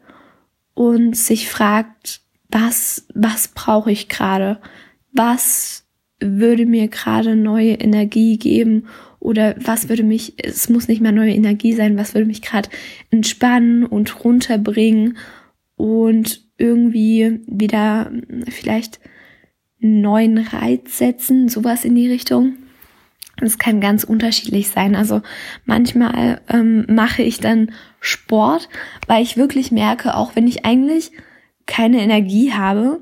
und 0.75 1.17
sich 1.17 1.49
fragt, 1.49 2.21
was, 2.50 3.07
was 3.14 3.49
brauche 3.49 3.90
ich 3.90 4.09
gerade? 4.09 4.59
Was 5.12 5.87
würde 6.21 6.66
mir 6.66 6.88
gerade 6.88 7.37
neue 7.37 7.75
Energie 7.75 8.38
geben? 8.38 8.87
Oder 9.19 9.54
was 9.59 9.88
würde 9.88 10.02
mich, 10.02 10.35
es 10.42 10.69
muss 10.69 10.88
nicht 10.88 11.00
mehr 11.00 11.12
neue 11.12 11.35
Energie 11.35 11.75
sein, 11.75 11.99
was 11.99 12.14
würde 12.14 12.26
mich 12.26 12.42
gerade 12.42 12.71
entspannen 13.11 13.85
und 13.85 14.25
runterbringen 14.25 15.19
und 15.76 16.42
irgendwie 16.57 17.40
wieder 17.47 18.11
vielleicht 18.49 19.00
einen 19.83 20.00
neuen 20.00 20.38
Reiz 20.38 20.99
setzen, 20.99 21.49
sowas 21.49 21.85
in 21.85 21.95
die 21.95 22.09
Richtung. 22.09 22.54
Das 23.38 23.59
kann 23.59 23.80
ganz 23.80 24.04
unterschiedlich 24.04 24.69
sein. 24.69 24.95
Also 24.95 25.23
manchmal 25.64 26.42
ähm, 26.49 26.85
mache 26.88 27.23
ich 27.23 27.40
dann 27.40 27.73
Sport, 28.00 28.69
weil 29.07 29.23
ich 29.23 29.37
wirklich 29.37 29.71
merke, 29.73 30.14
auch 30.14 30.37
wenn 30.37 30.47
ich 30.47 30.66
eigentlich 30.66 31.12
keine 31.71 32.03
Energie 32.03 32.53
habe, 32.53 33.00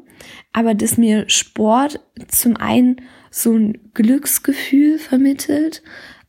aber 0.52 0.74
dass 0.74 0.98
mir 0.98 1.28
Sport 1.28 2.00
zum 2.28 2.56
einen 2.56 3.00
so 3.30 3.54
ein 3.54 3.78
Glücksgefühl 3.94 4.98
vermittelt 4.98 5.82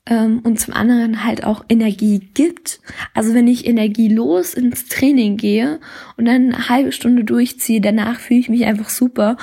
ähm, 0.06 0.40
und 0.44 0.60
zum 0.60 0.74
anderen 0.74 1.24
halt 1.24 1.44
auch 1.44 1.66
Energie 1.70 2.20
gibt. 2.34 2.80
Also 3.14 3.34
wenn 3.34 3.48
ich 3.48 3.68
energielos 3.68 4.54
ins 4.54 4.88
Training 4.88 5.38
gehe 5.38 5.80
und 6.18 6.26
dann 6.26 6.54
eine 6.54 6.70
halbe 6.70 6.92
Stunde 6.92 7.24
durchziehe, 7.24 7.82
danach 7.82 8.20
fühle 8.20 8.40
ich 8.40 8.50
mich 8.50 8.66
einfach 8.66 8.90
super 8.90 9.38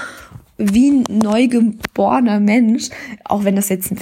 wie 0.59 0.91
ein 0.91 1.05
neugeborener 1.11 2.41
Mensch, 2.41 2.88
auch 3.25 3.45
wenn 3.45 3.57
das 3.57 3.69
jetzt 3.69 3.93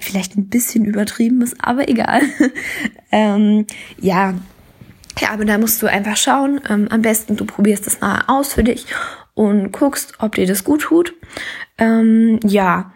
vielleicht 0.00 0.38
ein 0.38 0.48
bisschen 0.48 0.86
übertrieben 0.86 1.42
ist, 1.42 1.56
aber 1.60 1.86
egal. 1.88 2.22
ähm, 3.12 3.66
ja, 4.00 4.34
ja, 5.20 5.30
aber 5.30 5.44
da 5.44 5.58
musst 5.58 5.82
du 5.82 5.86
einfach 5.86 6.16
schauen. 6.16 6.60
Ähm, 6.68 6.88
am 6.90 7.02
besten 7.02 7.36
du 7.36 7.44
probierst 7.44 7.86
das 7.86 8.00
mal 8.00 8.24
aus 8.26 8.54
für 8.54 8.64
dich 8.64 8.86
und 9.34 9.72
guckst, 9.72 10.14
ob 10.18 10.34
dir 10.34 10.46
das 10.46 10.64
gut 10.64 10.82
tut. 10.82 11.14
Ähm, 11.78 12.40
ja, 12.44 12.92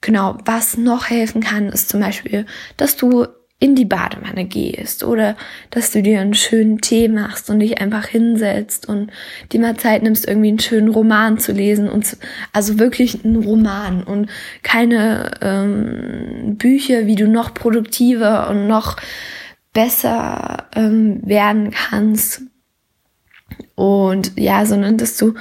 genau. 0.00 0.38
Was 0.44 0.76
noch 0.76 1.10
helfen 1.10 1.42
kann, 1.42 1.68
ist 1.68 1.88
zum 1.88 2.00
Beispiel, 2.00 2.46
dass 2.76 2.96
du 2.96 3.26
in 3.62 3.76
die 3.76 3.84
Badewanne 3.84 4.44
gehst 4.44 5.04
oder 5.04 5.36
dass 5.70 5.92
du 5.92 6.02
dir 6.02 6.20
einen 6.20 6.34
schönen 6.34 6.80
Tee 6.80 7.06
machst 7.06 7.48
und 7.48 7.60
dich 7.60 7.80
einfach 7.80 8.06
hinsetzt 8.06 8.88
und 8.88 9.12
dir 9.52 9.60
mal 9.60 9.76
Zeit 9.76 10.02
nimmst, 10.02 10.26
irgendwie 10.26 10.48
einen 10.48 10.58
schönen 10.58 10.88
Roman 10.88 11.38
zu 11.38 11.52
lesen 11.52 11.88
und 11.88 12.04
zu, 12.04 12.16
also 12.52 12.80
wirklich 12.80 13.24
einen 13.24 13.36
Roman 13.36 14.02
und 14.02 14.28
keine 14.64 15.30
ähm, 15.40 16.56
Bücher, 16.56 17.06
wie 17.06 17.14
du 17.14 17.28
noch 17.28 17.54
produktiver 17.54 18.50
und 18.50 18.66
noch 18.66 18.96
besser 19.72 20.68
ähm, 20.74 21.20
werden 21.24 21.70
kannst. 21.70 22.42
Und 23.74 24.38
ja, 24.38 24.64
sondern 24.66 24.98
dass 24.98 25.16
du 25.16 25.34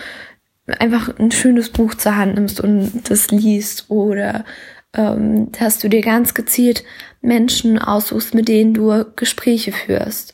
einfach 0.80 1.18
ein 1.18 1.32
schönes 1.32 1.70
Buch 1.70 1.96
zur 1.96 2.16
Hand 2.16 2.36
nimmst 2.36 2.62
und 2.62 3.10
das 3.10 3.32
liest 3.32 3.90
oder 3.90 4.46
ähm, 4.94 5.52
dass 5.52 5.80
du 5.80 5.90
dir 5.90 6.02
ganz 6.02 6.34
gezielt 6.34 6.84
Menschen 7.22 7.80
aussuchst, 7.80 8.34
mit 8.34 8.48
denen 8.48 8.74
du 8.74 9.06
Gespräche 9.16 9.72
führst. 9.72 10.34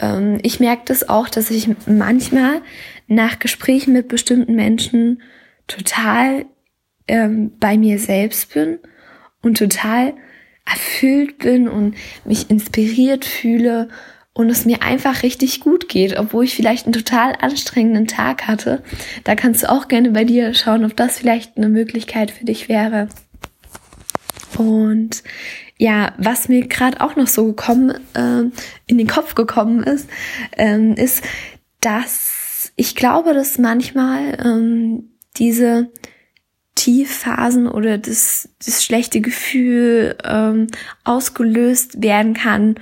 Ähm, 0.00 0.38
ich 0.42 0.60
merke 0.60 0.82
das 0.86 1.08
auch, 1.08 1.28
dass 1.28 1.50
ich 1.50 1.68
manchmal 1.86 2.62
nach 3.06 3.38
Gesprächen 3.38 3.92
mit 3.92 4.08
bestimmten 4.08 4.54
Menschen 4.54 5.22
total 5.66 6.46
ähm, 7.08 7.52
bei 7.58 7.76
mir 7.76 7.98
selbst 7.98 8.54
bin 8.54 8.78
und 9.42 9.58
total 9.58 10.14
erfüllt 10.64 11.38
bin 11.38 11.68
und 11.68 11.94
mich 12.24 12.50
inspiriert 12.50 13.24
fühle 13.24 13.88
und 14.32 14.50
es 14.50 14.64
mir 14.64 14.82
einfach 14.82 15.22
richtig 15.22 15.60
gut 15.60 15.88
geht, 15.88 16.18
obwohl 16.18 16.44
ich 16.44 16.56
vielleicht 16.56 16.86
einen 16.86 16.92
total 16.92 17.34
anstrengenden 17.40 18.06
Tag 18.06 18.46
hatte. 18.46 18.82
Da 19.22 19.36
kannst 19.36 19.62
du 19.62 19.70
auch 19.70 19.88
gerne 19.88 20.10
bei 20.10 20.24
dir 20.24 20.54
schauen, 20.54 20.84
ob 20.84 20.96
das 20.96 21.18
vielleicht 21.18 21.56
eine 21.56 21.68
Möglichkeit 21.68 22.30
für 22.30 22.44
dich 22.44 22.68
wäre. 22.68 23.08
Und 24.58 25.22
ja, 25.78 26.14
was 26.18 26.48
mir 26.48 26.66
gerade 26.66 27.00
auch 27.00 27.16
noch 27.16 27.26
so 27.26 27.46
gekommen, 27.46 27.90
äh, 28.14 28.44
in 28.86 28.98
den 28.98 29.06
Kopf 29.06 29.34
gekommen 29.34 29.82
ist, 29.82 30.08
ähm, 30.56 30.94
ist, 30.94 31.24
dass 31.80 32.72
ich 32.76 32.96
glaube, 32.96 33.34
dass 33.34 33.58
manchmal 33.58 34.38
ähm, 34.44 35.10
diese 35.36 35.90
Tiefphasen 36.74 37.68
oder 37.68 37.98
das, 37.98 38.48
das 38.64 38.84
schlechte 38.84 39.20
Gefühl 39.20 40.16
ähm, 40.24 40.66
ausgelöst 41.04 42.02
werden 42.02 42.34
kann 42.34 42.76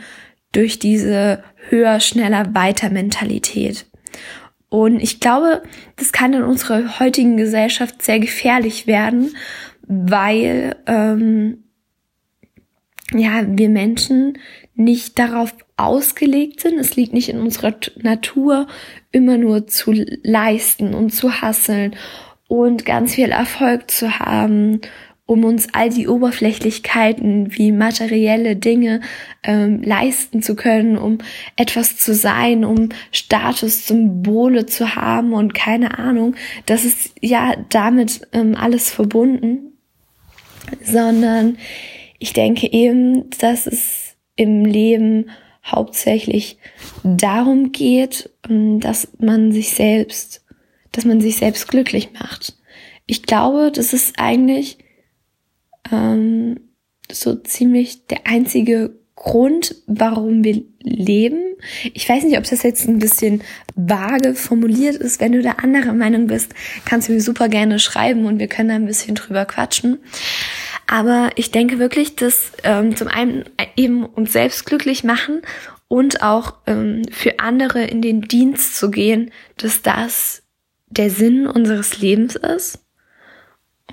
durch 0.53 0.79
diese 0.79 1.43
höher, 1.69 2.01
schneller, 2.01 2.55
weiter 2.55 2.91
Mentalität. 2.91 3.87
Und 4.69 5.01
ich 5.01 5.21
glaube, 5.21 5.63
das 5.97 6.13
kann 6.13 6.33
in 6.33 6.43
unserer 6.43 6.99
heutigen 6.99 7.37
Gesellschaft 7.37 8.03
sehr 8.03 8.19
gefährlich 8.19 8.87
werden, 8.87 9.37
weil 9.87 10.77
ähm, 10.87 11.65
ja 13.13 13.43
wir 13.47 13.69
Menschen 13.69 14.39
nicht 14.75 15.19
darauf 15.19 15.55
ausgelegt 15.77 16.61
sind. 16.61 16.79
Es 16.79 16.97
liegt 16.97 17.13
nicht 17.13 17.29
in 17.29 17.41
unserer 17.41 17.75
Natur, 17.97 18.67
immer 19.11 19.37
nur 19.37 19.67
zu 19.67 19.93
leisten 20.23 20.95
und 20.95 21.11
zu 21.11 21.43
hasseln 21.43 21.95
und 22.53 22.85
ganz 22.85 23.15
viel 23.15 23.31
Erfolg 23.31 23.91
zu 23.91 24.19
haben, 24.19 24.81
um 25.25 25.45
uns 25.45 25.69
all 25.73 25.89
die 25.89 26.09
Oberflächlichkeiten 26.09 27.57
wie 27.57 27.73
materielle 27.73 28.57
Dinge 28.57 29.01
ähm, 29.43 29.83
leisten 29.83 30.43
zu 30.43 30.57
können, 30.57 30.99
um 30.99 31.19
etwas 31.57 31.97
zu 31.97 32.15
sein, 32.15 32.65
um 32.65 32.91
Status, 33.11 33.87
Symbole 33.87 34.67
zu 34.67 34.95
haben 34.97 35.33
und 35.33 35.55
keine 35.55 35.99
Ahnung. 35.99 36.35
Das 36.67 36.85
ist 36.85 37.13
ja 37.21 37.55
damit 37.71 38.29
ähm, 38.33 38.55
alles 38.57 38.91
verbunden 38.91 39.73
sondern 40.85 41.59
ich 42.19 42.33
denke 42.33 42.73
eben, 42.73 43.29
dass 43.39 43.67
es 43.67 44.17
im 44.37 44.65
Leben 44.65 45.31
hauptsächlich 45.65 46.59
darum 47.05 47.73
geht, 47.73 48.31
ähm, 48.49 48.81
dass 48.81 49.09
man 49.19 49.53
sich 49.53 49.71
selbst, 49.71 50.42
dass 50.93 51.05
man 51.05 51.21
sich 51.21 51.37
selbst 51.37 51.69
glücklich 51.69 52.11
macht. 52.13 52.55
Ich 53.07 53.23
glaube, 53.25 53.73
das 53.73 53.93
ist 53.93 54.19
eigentlich 54.19 54.79
ähm, 55.91 56.61
so 57.11 57.35
ziemlich 57.35 58.07
der 58.07 58.27
einzige 58.27 58.99
Grund, 59.15 59.77
warum 59.87 60.43
wir 60.43 60.63
leben. 60.83 61.55
Ich 61.93 62.09
weiß 62.09 62.25
nicht, 62.25 62.39
ob 62.39 62.45
das 62.45 62.63
jetzt 62.63 62.89
ein 62.89 62.99
bisschen 62.99 63.43
vage 63.77 64.35
formuliert 64.35 64.97
ist. 64.97 65.21
Wenn 65.21 65.33
du 65.33 65.43
da 65.43 65.53
anderer 65.53 65.93
Meinung 65.93 66.27
bist, 66.27 66.55
kannst 66.85 67.09
du 67.09 67.13
mir 67.13 67.21
super 67.21 67.49
gerne 67.49 67.79
schreiben 67.79 68.27
und 68.27 68.39
wir 68.39 68.49
können 68.49 68.71
da 68.71 68.75
ein 68.75 68.87
bisschen 68.87 69.15
drüber 69.15 69.45
quatschen. 69.45 69.99
Aber 70.89 71.31
ich 71.37 71.51
denke 71.51 71.79
wirklich, 71.79 72.17
dass 72.17 72.53
ähm, 72.65 72.97
zum 72.97 73.09
einen 73.09 73.45
eben 73.77 74.05
uns 74.05 74.33
selbst 74.33 74.67
glücklich 74.67 75.05
machen 75.05 75.43
und 75.89 76.23
auch 76.23 76.55
ähm, 76.67 77.03
für 77.11 77.39
andere 77.39 77.85
in 77.85 78.03
den 78.03 78.23
Dienst 78.23 78.77
zu 78.77 78.91
gehen, 78.91 79.31
dass 79.57 79.83
das 79.83 80.42
der 80.97 81.11
Sinn 81.11 81.47
unseres 81.47 81.99
Lebens 81.99 82.37
ist. 82.37 82.85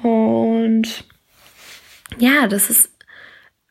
Und 0.02 1.06
ja, 2.18 2.48
das 2.48 2.70
ist 2.70 2.92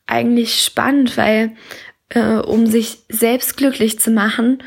eigentlich 0.05 0.61
spannend, 0.61 1.17
weil 1.17 1.55
äh, 2.09 2.37
um 2.37 2.65
sich 2.65 2.99
selbst 3.09 3.57
glücklich 3.57 3.99
zu 3.99 4.11
machen, 4.11 4.63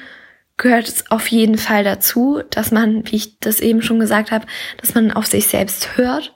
gehört 0.57 0.89
es 0.89 1.11
auf 1.11 1.27
jeden 1.29 1.59
Fall 1.59 1.83
dazu, 1.83 2.43
dass 2.51 2.71
man, 2.71 3.05
wie 3.11 3.17
ich 3.17 3.39
das 3.41 3.61
eben 3.61 3.83
schon 3.83 3.99
gesagt 3.99 4.31
habe, 4.31 4.47
dass 4.79 4.95
man 4.95 5.11
auf 5.11 5.27
sich 5.27 5.49
selbst 5.49 5.97
hört, 5.97 6.35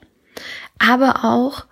aber 0.79 1.23
auch, 1.23 1.65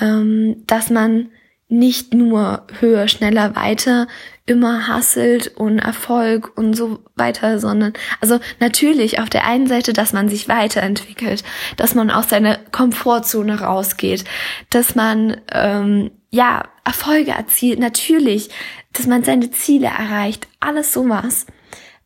ähm, 0.00 0.64
dass 0.66 0.90
man 0.90 1.30
nicht 1.78 2.14
nur 2.14 2.66
höher, 2.80 3.08
schneller, 3.08 3.54
weiter 3.56 4.06
immer 4.46 4.88
hasselt 4.88 5.48
und 5.56 5.78
Erfolg 5.78 6.56
und 6.56 6.74
so 6.74 6.98
weiter, 7.16 7.58
sondern 7.58 7.94
also 8.20 8.38
natürlich 8.60 9.18
auf 9.18 9.30
der 9.30 9.46
einen 9.46 9.66
Seite, 9.66 9.94
dass 9.94 10.12
man 10.12 10.28
sich 10.28 10.48
weiterentwickelt, 10.48 11.42
dass 11.76 11.94
man 11.94 12.10
aus 12.10 12.28
seiner 12.28 12.58
Komfortzone 12.70 13.60
rausgeht, 13.60 14.24
dass 14.68 14.94
man 14.94 15.40
ähm, 15.50 16.10
ja 16.30 16.64
Erfolge 16.84 17.30
erzielt, 17.30 17.78
natürlich, 17.78 18.50
dass 18.92 19.06
man 19.06 19.24
seine 19.24 19.50
Ziele 19.50 19.86
erreicht, 19.86 20.46
alles 20.60 20.92
sowas. 20.92 21.46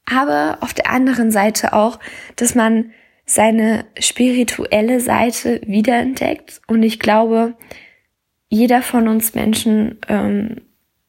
Aber 0.07 0.59
auf 0.61 0.73
der 0.73 0.91
anderen 0.91 1.33
Seite 1.33 1.73
auch, 1.73 1.99
dass 2.37 2.55
man 2.55 2.93
seine 3.27 3.85
spirituelle 3.99 5.01
Seite 5.01 5.61
wiederentdeckt. 5.67 6.63
Und 6.67 6.83
ich 6.83 6.99
glaube, 6.99 7.55
jeder 8.49 8.83
von 8.83 9.09
uns 9.09 9.35
Menschen, 9.35 9.99
ähm, 10.09 10.57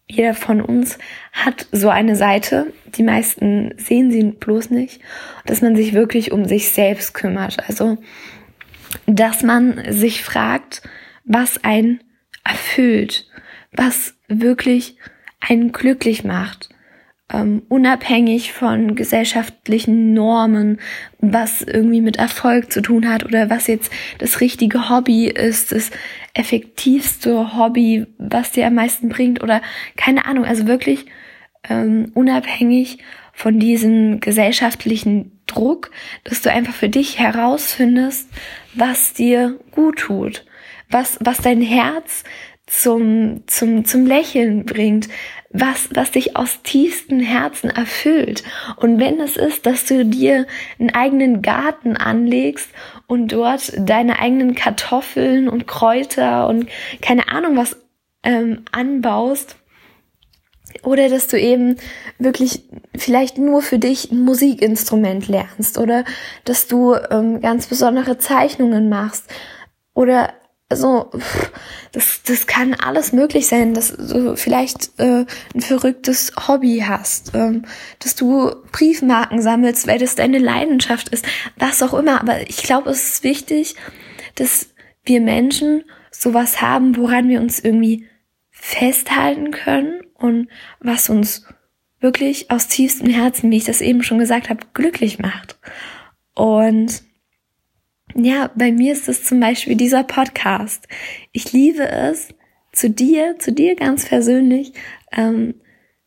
jeder 0.07 0.33
von 0.33 0.61
uns 0.61 0.97
hat 1.31 1.67
so 1.71 1.89
eine 1.89 2.15
Seite. 2.15 2.73
Die 2.95 3.03
meisten 3.03 3.73
sehen 3.77 4.11
sie 4.11 4.23
bloß 4.23 4.71
nicht, 4.71 5.01
dass 5.45 5.61
man 5.61 5.75
sich 5.75 5.93
wirklich 5.93 6.31
um 6.31 6.45
sich 6.45 6.69
selbst 6.69 7.13
kümmert. 7.13 7.57
Also, 7.67 7.97
dass 9.05 9.43
man 9.43 9.83
sich 9.93 10.23
fragt, 10.23 10.81
was 11.25 11.63
einen 11.63 11.99
erfüllt, 12.43 13.27
was 13.71 14.15
wirklich 14.27 14.97
einen 15.39 15.71
glücklich 15.71 16.23
macht 16.23 16.69
ähm, 17.31 17.61
unabhängig 17.69 18.53
von 18.53 18.95
gesellschaftlichen 18.95 20.13
Normen, 20.13 20.79
was 21.19 21.61
irgendwie 21.61 22.01
mit 22.01 22.17
Erfolg 22.17 22.71
zu 22.71 22.81
tun 22.81 23.07
hat 23.07 23.23
oder 23.23 23.49
was 23.49 23.67
jetzt 23.67 23.91
das 24.17 24.41
richtige 24.41 24.89
Hobby 24.89 25.27
ist, 25.27 25.71
das 25.71 25.91
effektivste 26.33 27.55
Hobby, 27.55 28.07
was 28.17 28.51
dir 28.51 28.67
am 28.67 28.75
meisten 28.75 29.09
bringt 29.09 29.43
oder 29.43 29.61
keine 29.95 30.25
Ahnung, 30.25 30.45
also 30.45 30.67
wirklich 30.67 31.05
ähm, 31.69 32.11
unabhängig 32.15 32.99
von 33.33 33.59
diesem 33.59 34.19
gesellschaftlichen 34.19 35.39
Druck, 35.45 35.91
dass 36.23 36.41
du 36.41 36.51
einfach 36.51 36.73
für 36.73 36.89
dich 36.89 37.19
herausfindest, 37.19 38.29
was 38.73 39.13
dir 39.13 39.59
gut 39.71 39.99
tut, 39.99 40.45
was, 40.89 41.17
was 41.21 41.37
dein 41.37 41.61
Herz 41.61 42.23
zum, 42.67 43.43
zum, 43.47 43.85
zum 43.85 44.05
Lächeln 44.05 44.65
bringt, 44.65 45.09
was, 45.51 45.89
was 45.93 46.11
dich 46.11 46.35
aus 46.35 46.61
tiefstem 46.61 47.19
Herzen 47.19 47.69
erfüllt. 47.69 48.43
Und 48.75 48.99
wenn 48.99 49.19
es 49.19 49.35
ist, 49.35 49.65
dass 49.65 49.85
du 49.85 50.05
dir 50.05 50.45
einen 50.79 50.91
eigenen 50.91 51.41
Garten 51.41 51.97
anlegst 51.97 52.69
und 53.07 53.31
dort 53.31 53.73
deine 53.77 54.19
eigenen 54.19 54.53
Kartoffeln 54.53 55.49
und 55.49 55.67
Kräuter 55.67 56.47
und 56.47 56.69
keine 57.01 57.29
Ahnung 57.29 57.57
was 57.57 57.77
ähm, 58.23 58.63
anbaust, 58.71 59.55
oder 60.83 61.09
dass 61.09 61.27
du 61.27 61.39
eben 61.39 61.77
wirklich 62.19 62.63
vielleicht 62.95 63.37
nur 63.37 63.61
für 63.61 63.79
dich 63.79 64.11
ein 64.11 64.23
Musikinstrument 64.23 65.27
lernst 65.27 65.77
oder 65.77 66.05
dass 66.45 66.67
du 66.67 66.93
ähm, 66.93 67.41
ganz 67.41 67.67
besondere 67.67 68.17
Zeichnungen 68.17 68.87
machst 68.87 69.25
oder 69.93 70.31
also 70.69 71.09
das, 71.91 72.21
das 72.23 72.45
kann 72.45 72.75
alles 72.75 73.11
möglich 73.11 73.47
sein, 73.47 73.73
dass 73.73 73.95
du 73.95 74.37
vielleicht 74.37 74.91
äh, 74.99 75.25
ein 75.55 75.61
verrücktes 75.61 76.31
Hobby 76.47 76.83
hast, 76.87 77.31
ähm, 77.33 77.65
dass 77.97 78.15
du 78.15 78.51
Briefmarken 78.71 79.41
sammelst, 79.41 79.87
weil 79.87 79.97
das 79.97 80.13
deine 80.13 80.37
Leidenschaft 80.37 81.09
ist, 81.09 81.25
was 81.57 81.81
auch 81.81 81.95
immer. 81.95 82.21
Aber 82.21 82.47
ich 82.47 82.57
glaube, 82.57 82.91
es 82.91 83.13
ist 83.13 83.23
wichtig, 83.23 83.75
dass 84.35 84.69
wir 85.03 85.21
Menschen 85.21 85.83
sowas 86.11 86.61
haben, 86.61 86.95
woran 86.97 87.29
wir 87.29 87.41
uns 87.41 87.59
irgendwie 87.59 88.07
festhalten 88.51 89.49
können 89.49 90.01
und 90.13 90.49
was 90.79 91.09
uns 91.09 91.45
wirklich 91.99 92.51
aus 92.51 92.67
tiefstem 92.67 93.09
Herzen, 93.09 93.49
wie 93.49 93.57
ich 93.57 93.63
das 93.63 93.81
eben 93.81 94.03
schon 94.03 94.19
gesagt 94.19 94.49
habe, 94.49 94.61
glücklich 94.73 95.17
macht. 95.17 95.57
Und 96.35 97.03
ja, 98.23 98.51
bei 98.55 98.71
mir 98.71 98.93
ist 98.93 99.09
es 99.09 99.23
zum 99.23 99.39
Beispiel 99.39 99.75
dieser 99.75 100.03
Podcast. 100.03 100.87
Ich 101.31 101.51
liebe 101.53 101.87
es, 101.87 102.29
zu 102.71 102.89
dir, 102.89 103.37
zu 103.39 103.51
dir 103.51 103.75
ganz 103.75 104.05
persönlich 104.05 104.73
ähm, 105.11 105.55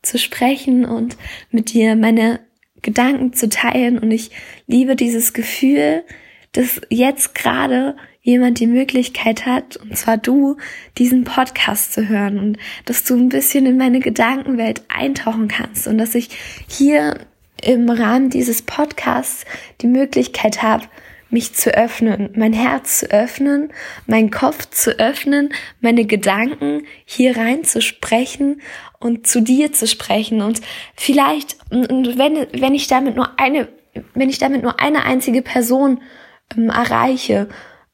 zu 0.02 0.18
sprechen 0.18 0.84
und 0.84 1.16
mit 1.50 1.72
dir 1.72 1.96
meine 1.96 2.40
Gedanken 2.82 3.32
zu 3.32 3.48
teilen. 3.48 3.98
Und 3.98 4.10
ich 4.10 4.30
liebe 4.66 4.96
dieses 4.96 5.32
Gefühl, 5.32 6.04
dass 6.52 6.80
jetzt 6.90 7.34
gerade 7.34 7.96
jemand 8.20 8.60
die 8.60 8.66
Möglichkeit 8.66 9.46
hat, 9.46 9.76
und 9.76 9.96
zwar 9.96 10.16
du, 10.16 10.56
diesen 10.98 11.24
Podcast 11.24 11.92
zu 11.92 12.08
hören 12.08 12.38
und 12.38 12.58
dass 12.84 13.04
du 13.04 13.16
ein 13.16 13.28
bisschen 13.28 13.66
in 13.66 13.76
meine 13.76 14.00
Gedankenwelt 14.00 14.82
eintauchen 14.88 15.48
kannst 15.48 15.88
und 15.88 15.98
dass 15.98 16.14
ich 16.14 16.28
hier 16.68 17.18
im 17.62 17.88
Rahmen 17.88 18.30
dieses 18.30 18.62
Podcasts 18.62 19.44
die 19.80 19.86
Möglichkeit 19.88 20.62
habe, 20.62 20.84
mich 21.32 21.54
zu 21.54 21.74
öffnen, 21.74 22.30
mein 22.36 22.52
Herz 22.52 23.00
zu 23.00 23.10
öffnen, 23.10 23.72
meinen 24.06 24.30
Kopf 24.30 24.68
zu 24.70 24.98
öffnen, 24.98 25.52
meine 25.80 26.04
Gedanken 26.04 26.86
hier 27.04 27.36
rein 27.36 27.64
zu 27.64 27.80
sprechen 27.80 28.60
und 29.00 29.26
zu 29.26 29.40
dir 29.40 29.72
zu 29.72 29.86
sprechen 29.86 30.42
und 30.42 30.60
vielleicht, 30.94 31.56
wenn, 31.70 32.46
wenn 32.52 32.74
ich 32.74 32.86
damit 32.86 33.16
nur 33.16 33.40
eine, 33.40 33.68
wenn 34.14 34.28
ich 34.28 34.38
damit 34.38 34.62
nur 34.62 34.78
eine 34.80 35.04
einzige 35.04 35.42
Person 35.42 36.00
ähm, 36.56 36.68
erreiche, 36.68 37.48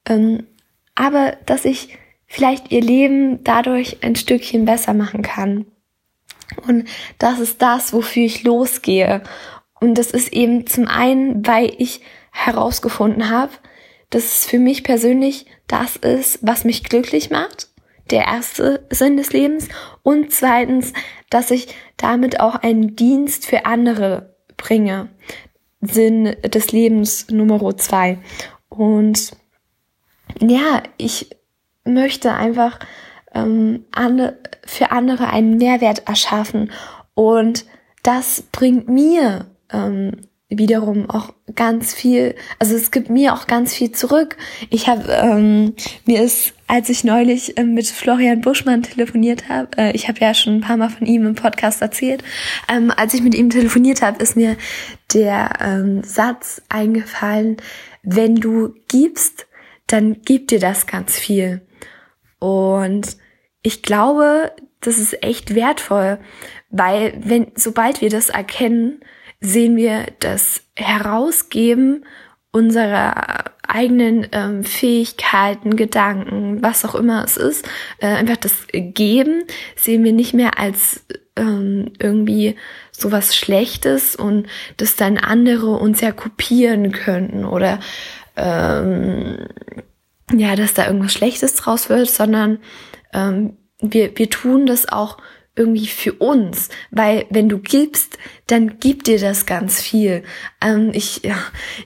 ähm, 0.06 0.46
aber 0.94 1.36
dass 1.46 1.64
ich 1.64 1.96
vielleicht 2.26 2.72
ihr 2.72 2.82
Leben 2.82 3.42
dadurch 3.44 3.98
ein 4.02 4.16
Stückchen 4.16 4.64
besser 4.64 4.94
machen 4.94 5.22
kann. 5.22 5.66
Und 6.66 6.88
das 7.18 7.38
ist 7.38 7.62
das, 7.62 7.92
wofür 7.92 8.24
ich 8.24 8.42
losgehe. 8.42 9.22
Und 9.80 9.96
das 9.96 10.10
ist 10.10 10.32
eben 10.32 10.66
zum 10.66 10.88
einen, 10.88 11.46
weil 11.46 11.72
ich 11.78 12.00
herausgefunden 12.38 13.30
habe, 13.30 13.52
dass 14.10 14.24
es 14.24 14.46
für 14.46 14.58
mich 14.58 14.84
persönlich 14.84 15.46
das 15.66 15.96
ist, 15.96 16.38
was 16.40 16.64
mich 16.64 16.84
glücklich 16.84 17.30
macht. 17.30 17.68
Der 18.10 18.24
erste 18.24 18.86
Sinn 18.90 19.16
des 19.18 19.32
Lebens. 19.32 19.68
Und 20.02 20.32
zweitens, 20.32 20.94
dass 21.28 21.50
ich 21.50 21.74
damit 21.98 22.40
auch 22.40 22.54
einen 22.54 22.96
Dienst 22.96 23.44
für 23.44 23.66
andere 23.66 24.34
bringe. 24.56 25.10
Sinn 25.80 26.36
des 26.42 26.72
Lebens 26.72 27.28
Nummer 27.28 27.76
zwei. 27.76 28.18
Und 28.68 29.32
ja, 30.40 30.82
ich 30.96 31.30
möchte 31.84 32.32
einfach 32.32 32.78
ähm, 33.34 33.84
ande, 33.92 34.38
für 34.64 34.90
andere 34.90 35.28
einen 35.28 35.58
Mehrwert 35.58 36.08
erschaffen. 36.08 36.70
Und 37.14 37.66
das 38.02 38.42
bringt 38.52 38.88
mir 38.88 39.46
ähm, 39.70 40.27
wiederum 40.50 41.10
auch 41.10 41.34
ganz 41.54 41.92
viel, 41.92 42.34
also 42.58 42.74
es 42.74 42.90
gibt 42.90 43.10
mir 43.10 43.34
auch 43.34 43.46
ganz 43.46 43.74
viel 43.74 43.92
zurück. 43.92 44.36
Ich 44.70 44.88
habe, 44.88 45.12
ähm, 45.12 45.74
mir 46.06 46.22
ist, 46.22 46.54
als 46.66 46.88
ich 46.88 47.04
neulich 47.04 47.58
ähm, 47.58 47.74
mit 47.74 47.86
Florian 47.86 48.40
Buschmann 48.40 48.82
telefoniert 48.82 49.50
habe, 49.50 49.68
äh, 49.76 49.92
ich 49.92 50.08
habe 50.08 50.20
ja 50.20 50.32
schon 50.32 50.56
ein 50.56 50.60
paar 50.62 50.78
Mal 50.78 50.88
von 50.88 51.06
ihm 51.06 51.26
im 51.26 51.34
Podcast 51.34 51.82
erzählt, 51.82 52.24
ähm, 52.68 52.90
als 52.96 53.12
ich 53.12 53.22
mit 53.22 53.34
ihm 53.34 53.50
telefoniert 53.50 54.00
habe, 54.00 54.22
ist 54.22 54.36
mir 54.36 54.56
der 55.12 55.50
ähm, 55.60 56.02
Satz 56.02 56.62
eingefallen, 56.70 57.58
wenn 58.02 58.36
du 58.36 58.74
gibst, 58.88 59.46
dann 59.86 60.22
gibt 60.22 60.50
dir 60.50 60.60
das 60.60 60.86
ganz 60.86 61.18
viel. 61.18 61.60
Und 62.38 63.18
ich 63.62 63.82
glaube, 63.82 64.52
das 64.80 64.98
ist 64.98 65.22
echt 65.22 65.54
wertvoll, 65.54 66.18
weil 66.70 67.14
wenn, 67.22 67.48
sobald 67.54 68.00
wir 68.00 68.08
das 68.08 68.28
erkennen, 68.30 69.00
sehen 69.40 69.76
wir 69.76 70.06
das 70.20 70.62
Herausgeben 70.76 72.04
unserer 72.50 73.44
eigenen 73.66 74.26
ähm, 74.32 74.64
Fähigkeiten, 74.64 75.76
Gedanken, 75.76 76.62
was 76.62 76.84
auch 76.84 76.94
immer 76.94 77.22
es 77.24 77.36
ist, 77.36 77.68
äh, 77.98 78.06
einfach 78.06 78.38
das 78.38 78.66
Geben 78.72 79.44
sehen 79.76 80.02
wir 80.04 80.12
nicht 80.12 80.32
mehr 80.32 80.58
als 80.58 81.04
ähm, 81.36 81.92
irgendwie 81.98 82.56
sowas 82.90 83.36
Schlechtes 83.36 84.16
und 84.16 84.46
dass 84.78 84.96
dann 84.96 85.18
andere 85.18 85.72
uns 85.72 86.00
ja 86.00 86.12
kopieren 86.12 86.92
könnten 86.92 87.44
oder 87.44 87.78
ähm, 88.36 89.46
ja, 90.32 90.56
dass 90.56 90.74
da 90.74 90.86
irgendwas 90.86 91.12
Schlechtes 91.12 91.54
draus 91.54 91.88
wird, 91.88 92.10
sondern 92.10 92.58
ähm, 93.12 93.56
wir, 93.80 94.16
wir 94.16 94.30
tun 94.30 94.66
das 94.66 94.88
auch 94.88 95.18
irgendwie 95.58 95.86
für 95.86 96.12
uns, 96.14 96.68
weil 96.90 97.26
wenn 97.30 97.48
du 97.48 97.58
gibst, 97.58 98.16
dann 98.46 98.78
gibt 98.78 99.06
dir 99.06 99.18
das 99.18 99.44
ganz 99.44 99.82
viel. 99.82 100.22
Ähm, 100.62 100.90
ich 100.92 101.22
ja, 101.24 101.36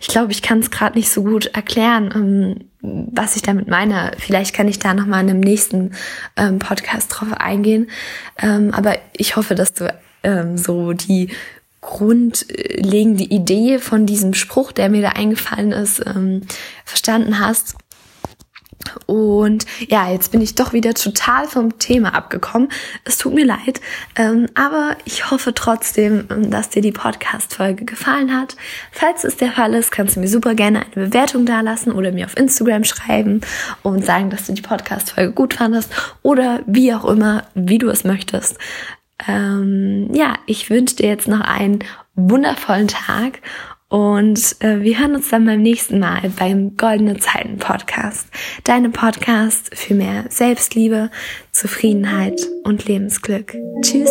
ich 0.01 0.09
glaube, 0.09 0.33
ich 0.33 0.43
kann 0.43 0.61
es 0.61 0.71
gerade 0.71 0.99
nicht 0.99 1.11
so 1.11 1.23
gut 1.23 1.47
erklären, 1.47 2.13
ähm, 2.15 2.69
was 2.81 3.37
ich 3.37 3.43
damit 3.43 3.69
meine. 3.69 4.13
Vielleicht 4.19 4.55
kann 4.55 4.69
ich 4.69 4.79
da 4.79 4.95
noch 4.95 5.07
mal 5.07 5.21
in 5.21 5.31
einem 5.31 5.41
nächsten 5.41 5.93
ähm, 6.37 6.59
Podcast 6.59 7.09
drauf 7.11 7.33
eingehen. 7.33 7.89
Ähm, 8.41 8.73
aber 8.73 8.97
ich 9.17 9.37
hoffe, 9.37 9.55
dass 9.55 9.73
du 9.73 9.93
ähm, 10.23 10.59
so 10.59 10.93
die 10.93 11.31
grundlegende 11.81 13.25
Idee 13.25 13.79
von 13.79 14.07
diesem 14.07 14.35
Spruch, 14.35 14.73
der 14.73 14.89
mir 14.89 15.03
da 15.03 15.11
eingefallen 15.11 15.73
ist, 15.73 16.01
ähm, 16.07 16.43
verstanden 16.85 17.41
hast. 17.41 17.77
Und 19.07 19.67
ja, 19.89 20.11
jetzt 20.11 20.33
bin 20.33 20.41
ich 20.41 20.55
doch 20.55 20.73
wieder 20.73 20.95
total 20.95 21.47
vom 21.47 21.79
Thema 21.79 22.15
abgekommen. 22.15 22.69
Es 23.05 23.19
tut 23.19 23.35
mir 23.35 23.45
leid, 23.45 23.81
ähm, 24.17 24.49
aber 24.55 24.97
ich 25.05 25.31
hoffe 25.31 25.55
trotzdem, 25.55 26.27
ähm, 26.31 26.51
dass 26.51 26.71
dir 26.71 26.83
die 26.83 26.93
Podcast-Folge 26.93 27.85
gefallen 27.85 28.39
hat. 28.39 28.57
Falls 28.91 29.25
es 29.25 29.37
der 29.37 29.53
Fall 29.53 29.75
ist, 29.75 29.91
kannst 29.91 30.17
du 30.17 30.21
mir 30.21 30.29
super 30.29 30.55
gerne 30.55 30.83
eine 30.83 31.07
Bewertung 31.07 31.47
dalassen 31.47 31.93
oder 31.93 32.13
mir 32.13 32.27
auf 32.27 32.37
Instagram 32.37 32.85
schreiben 32.85 33.41
und 33.83 34.05
sagen, 34.05 34.31
dass 34.31 34.47
du 34.47 34.53
die 34.53 34.63
Podcast-Folge 34.63 35.33
gut 35.33 35.55
fandest 35.55 35.93
oder 36.23 36.61
wie 36.67 36.95
auch 36.95 37.05
immer, 37.05 37.45
wie 37.55 37.79
du 37.79 37.89
es 37.89 38.05
möchtest. 38.05 38.59
Ähm, 39.29 40.09
ja, 40.13 40.35
ich 40.47 40.71
wünsche 40.71 40.97
dir 40.97 41.09
jetzt 41.09 41.29
noch 41.29 41.41
einen 41.41 41.81
wundervollen 42.15 42.89
Tag 42.89 43.41
und 43.93 44.57
äh, 44.61 44.81
wir 44.81 44.99
hören 44.99 45.17
uns 45.17 45.29
dann 45.29 45.45
beim 45.45 45.61
nächsten 45.61 45.99
Mal 45.99 46.23
beim 46.39 46.79
Goldene 46.79 47.19
Zeiten 47.19 47.59
Podcast. 47.59 48.27
Deine 48.65 48.89
Podcast 48.89 49.69
für 49.75 49.93
mehr 49.93 50.25
Selbstliebe, 50.31 51.11
Zufriedenheit 51.51 52.41
und 52.65 52.87
Lebensglück. 52.89 53.55
Tschüss. 53.83 54.11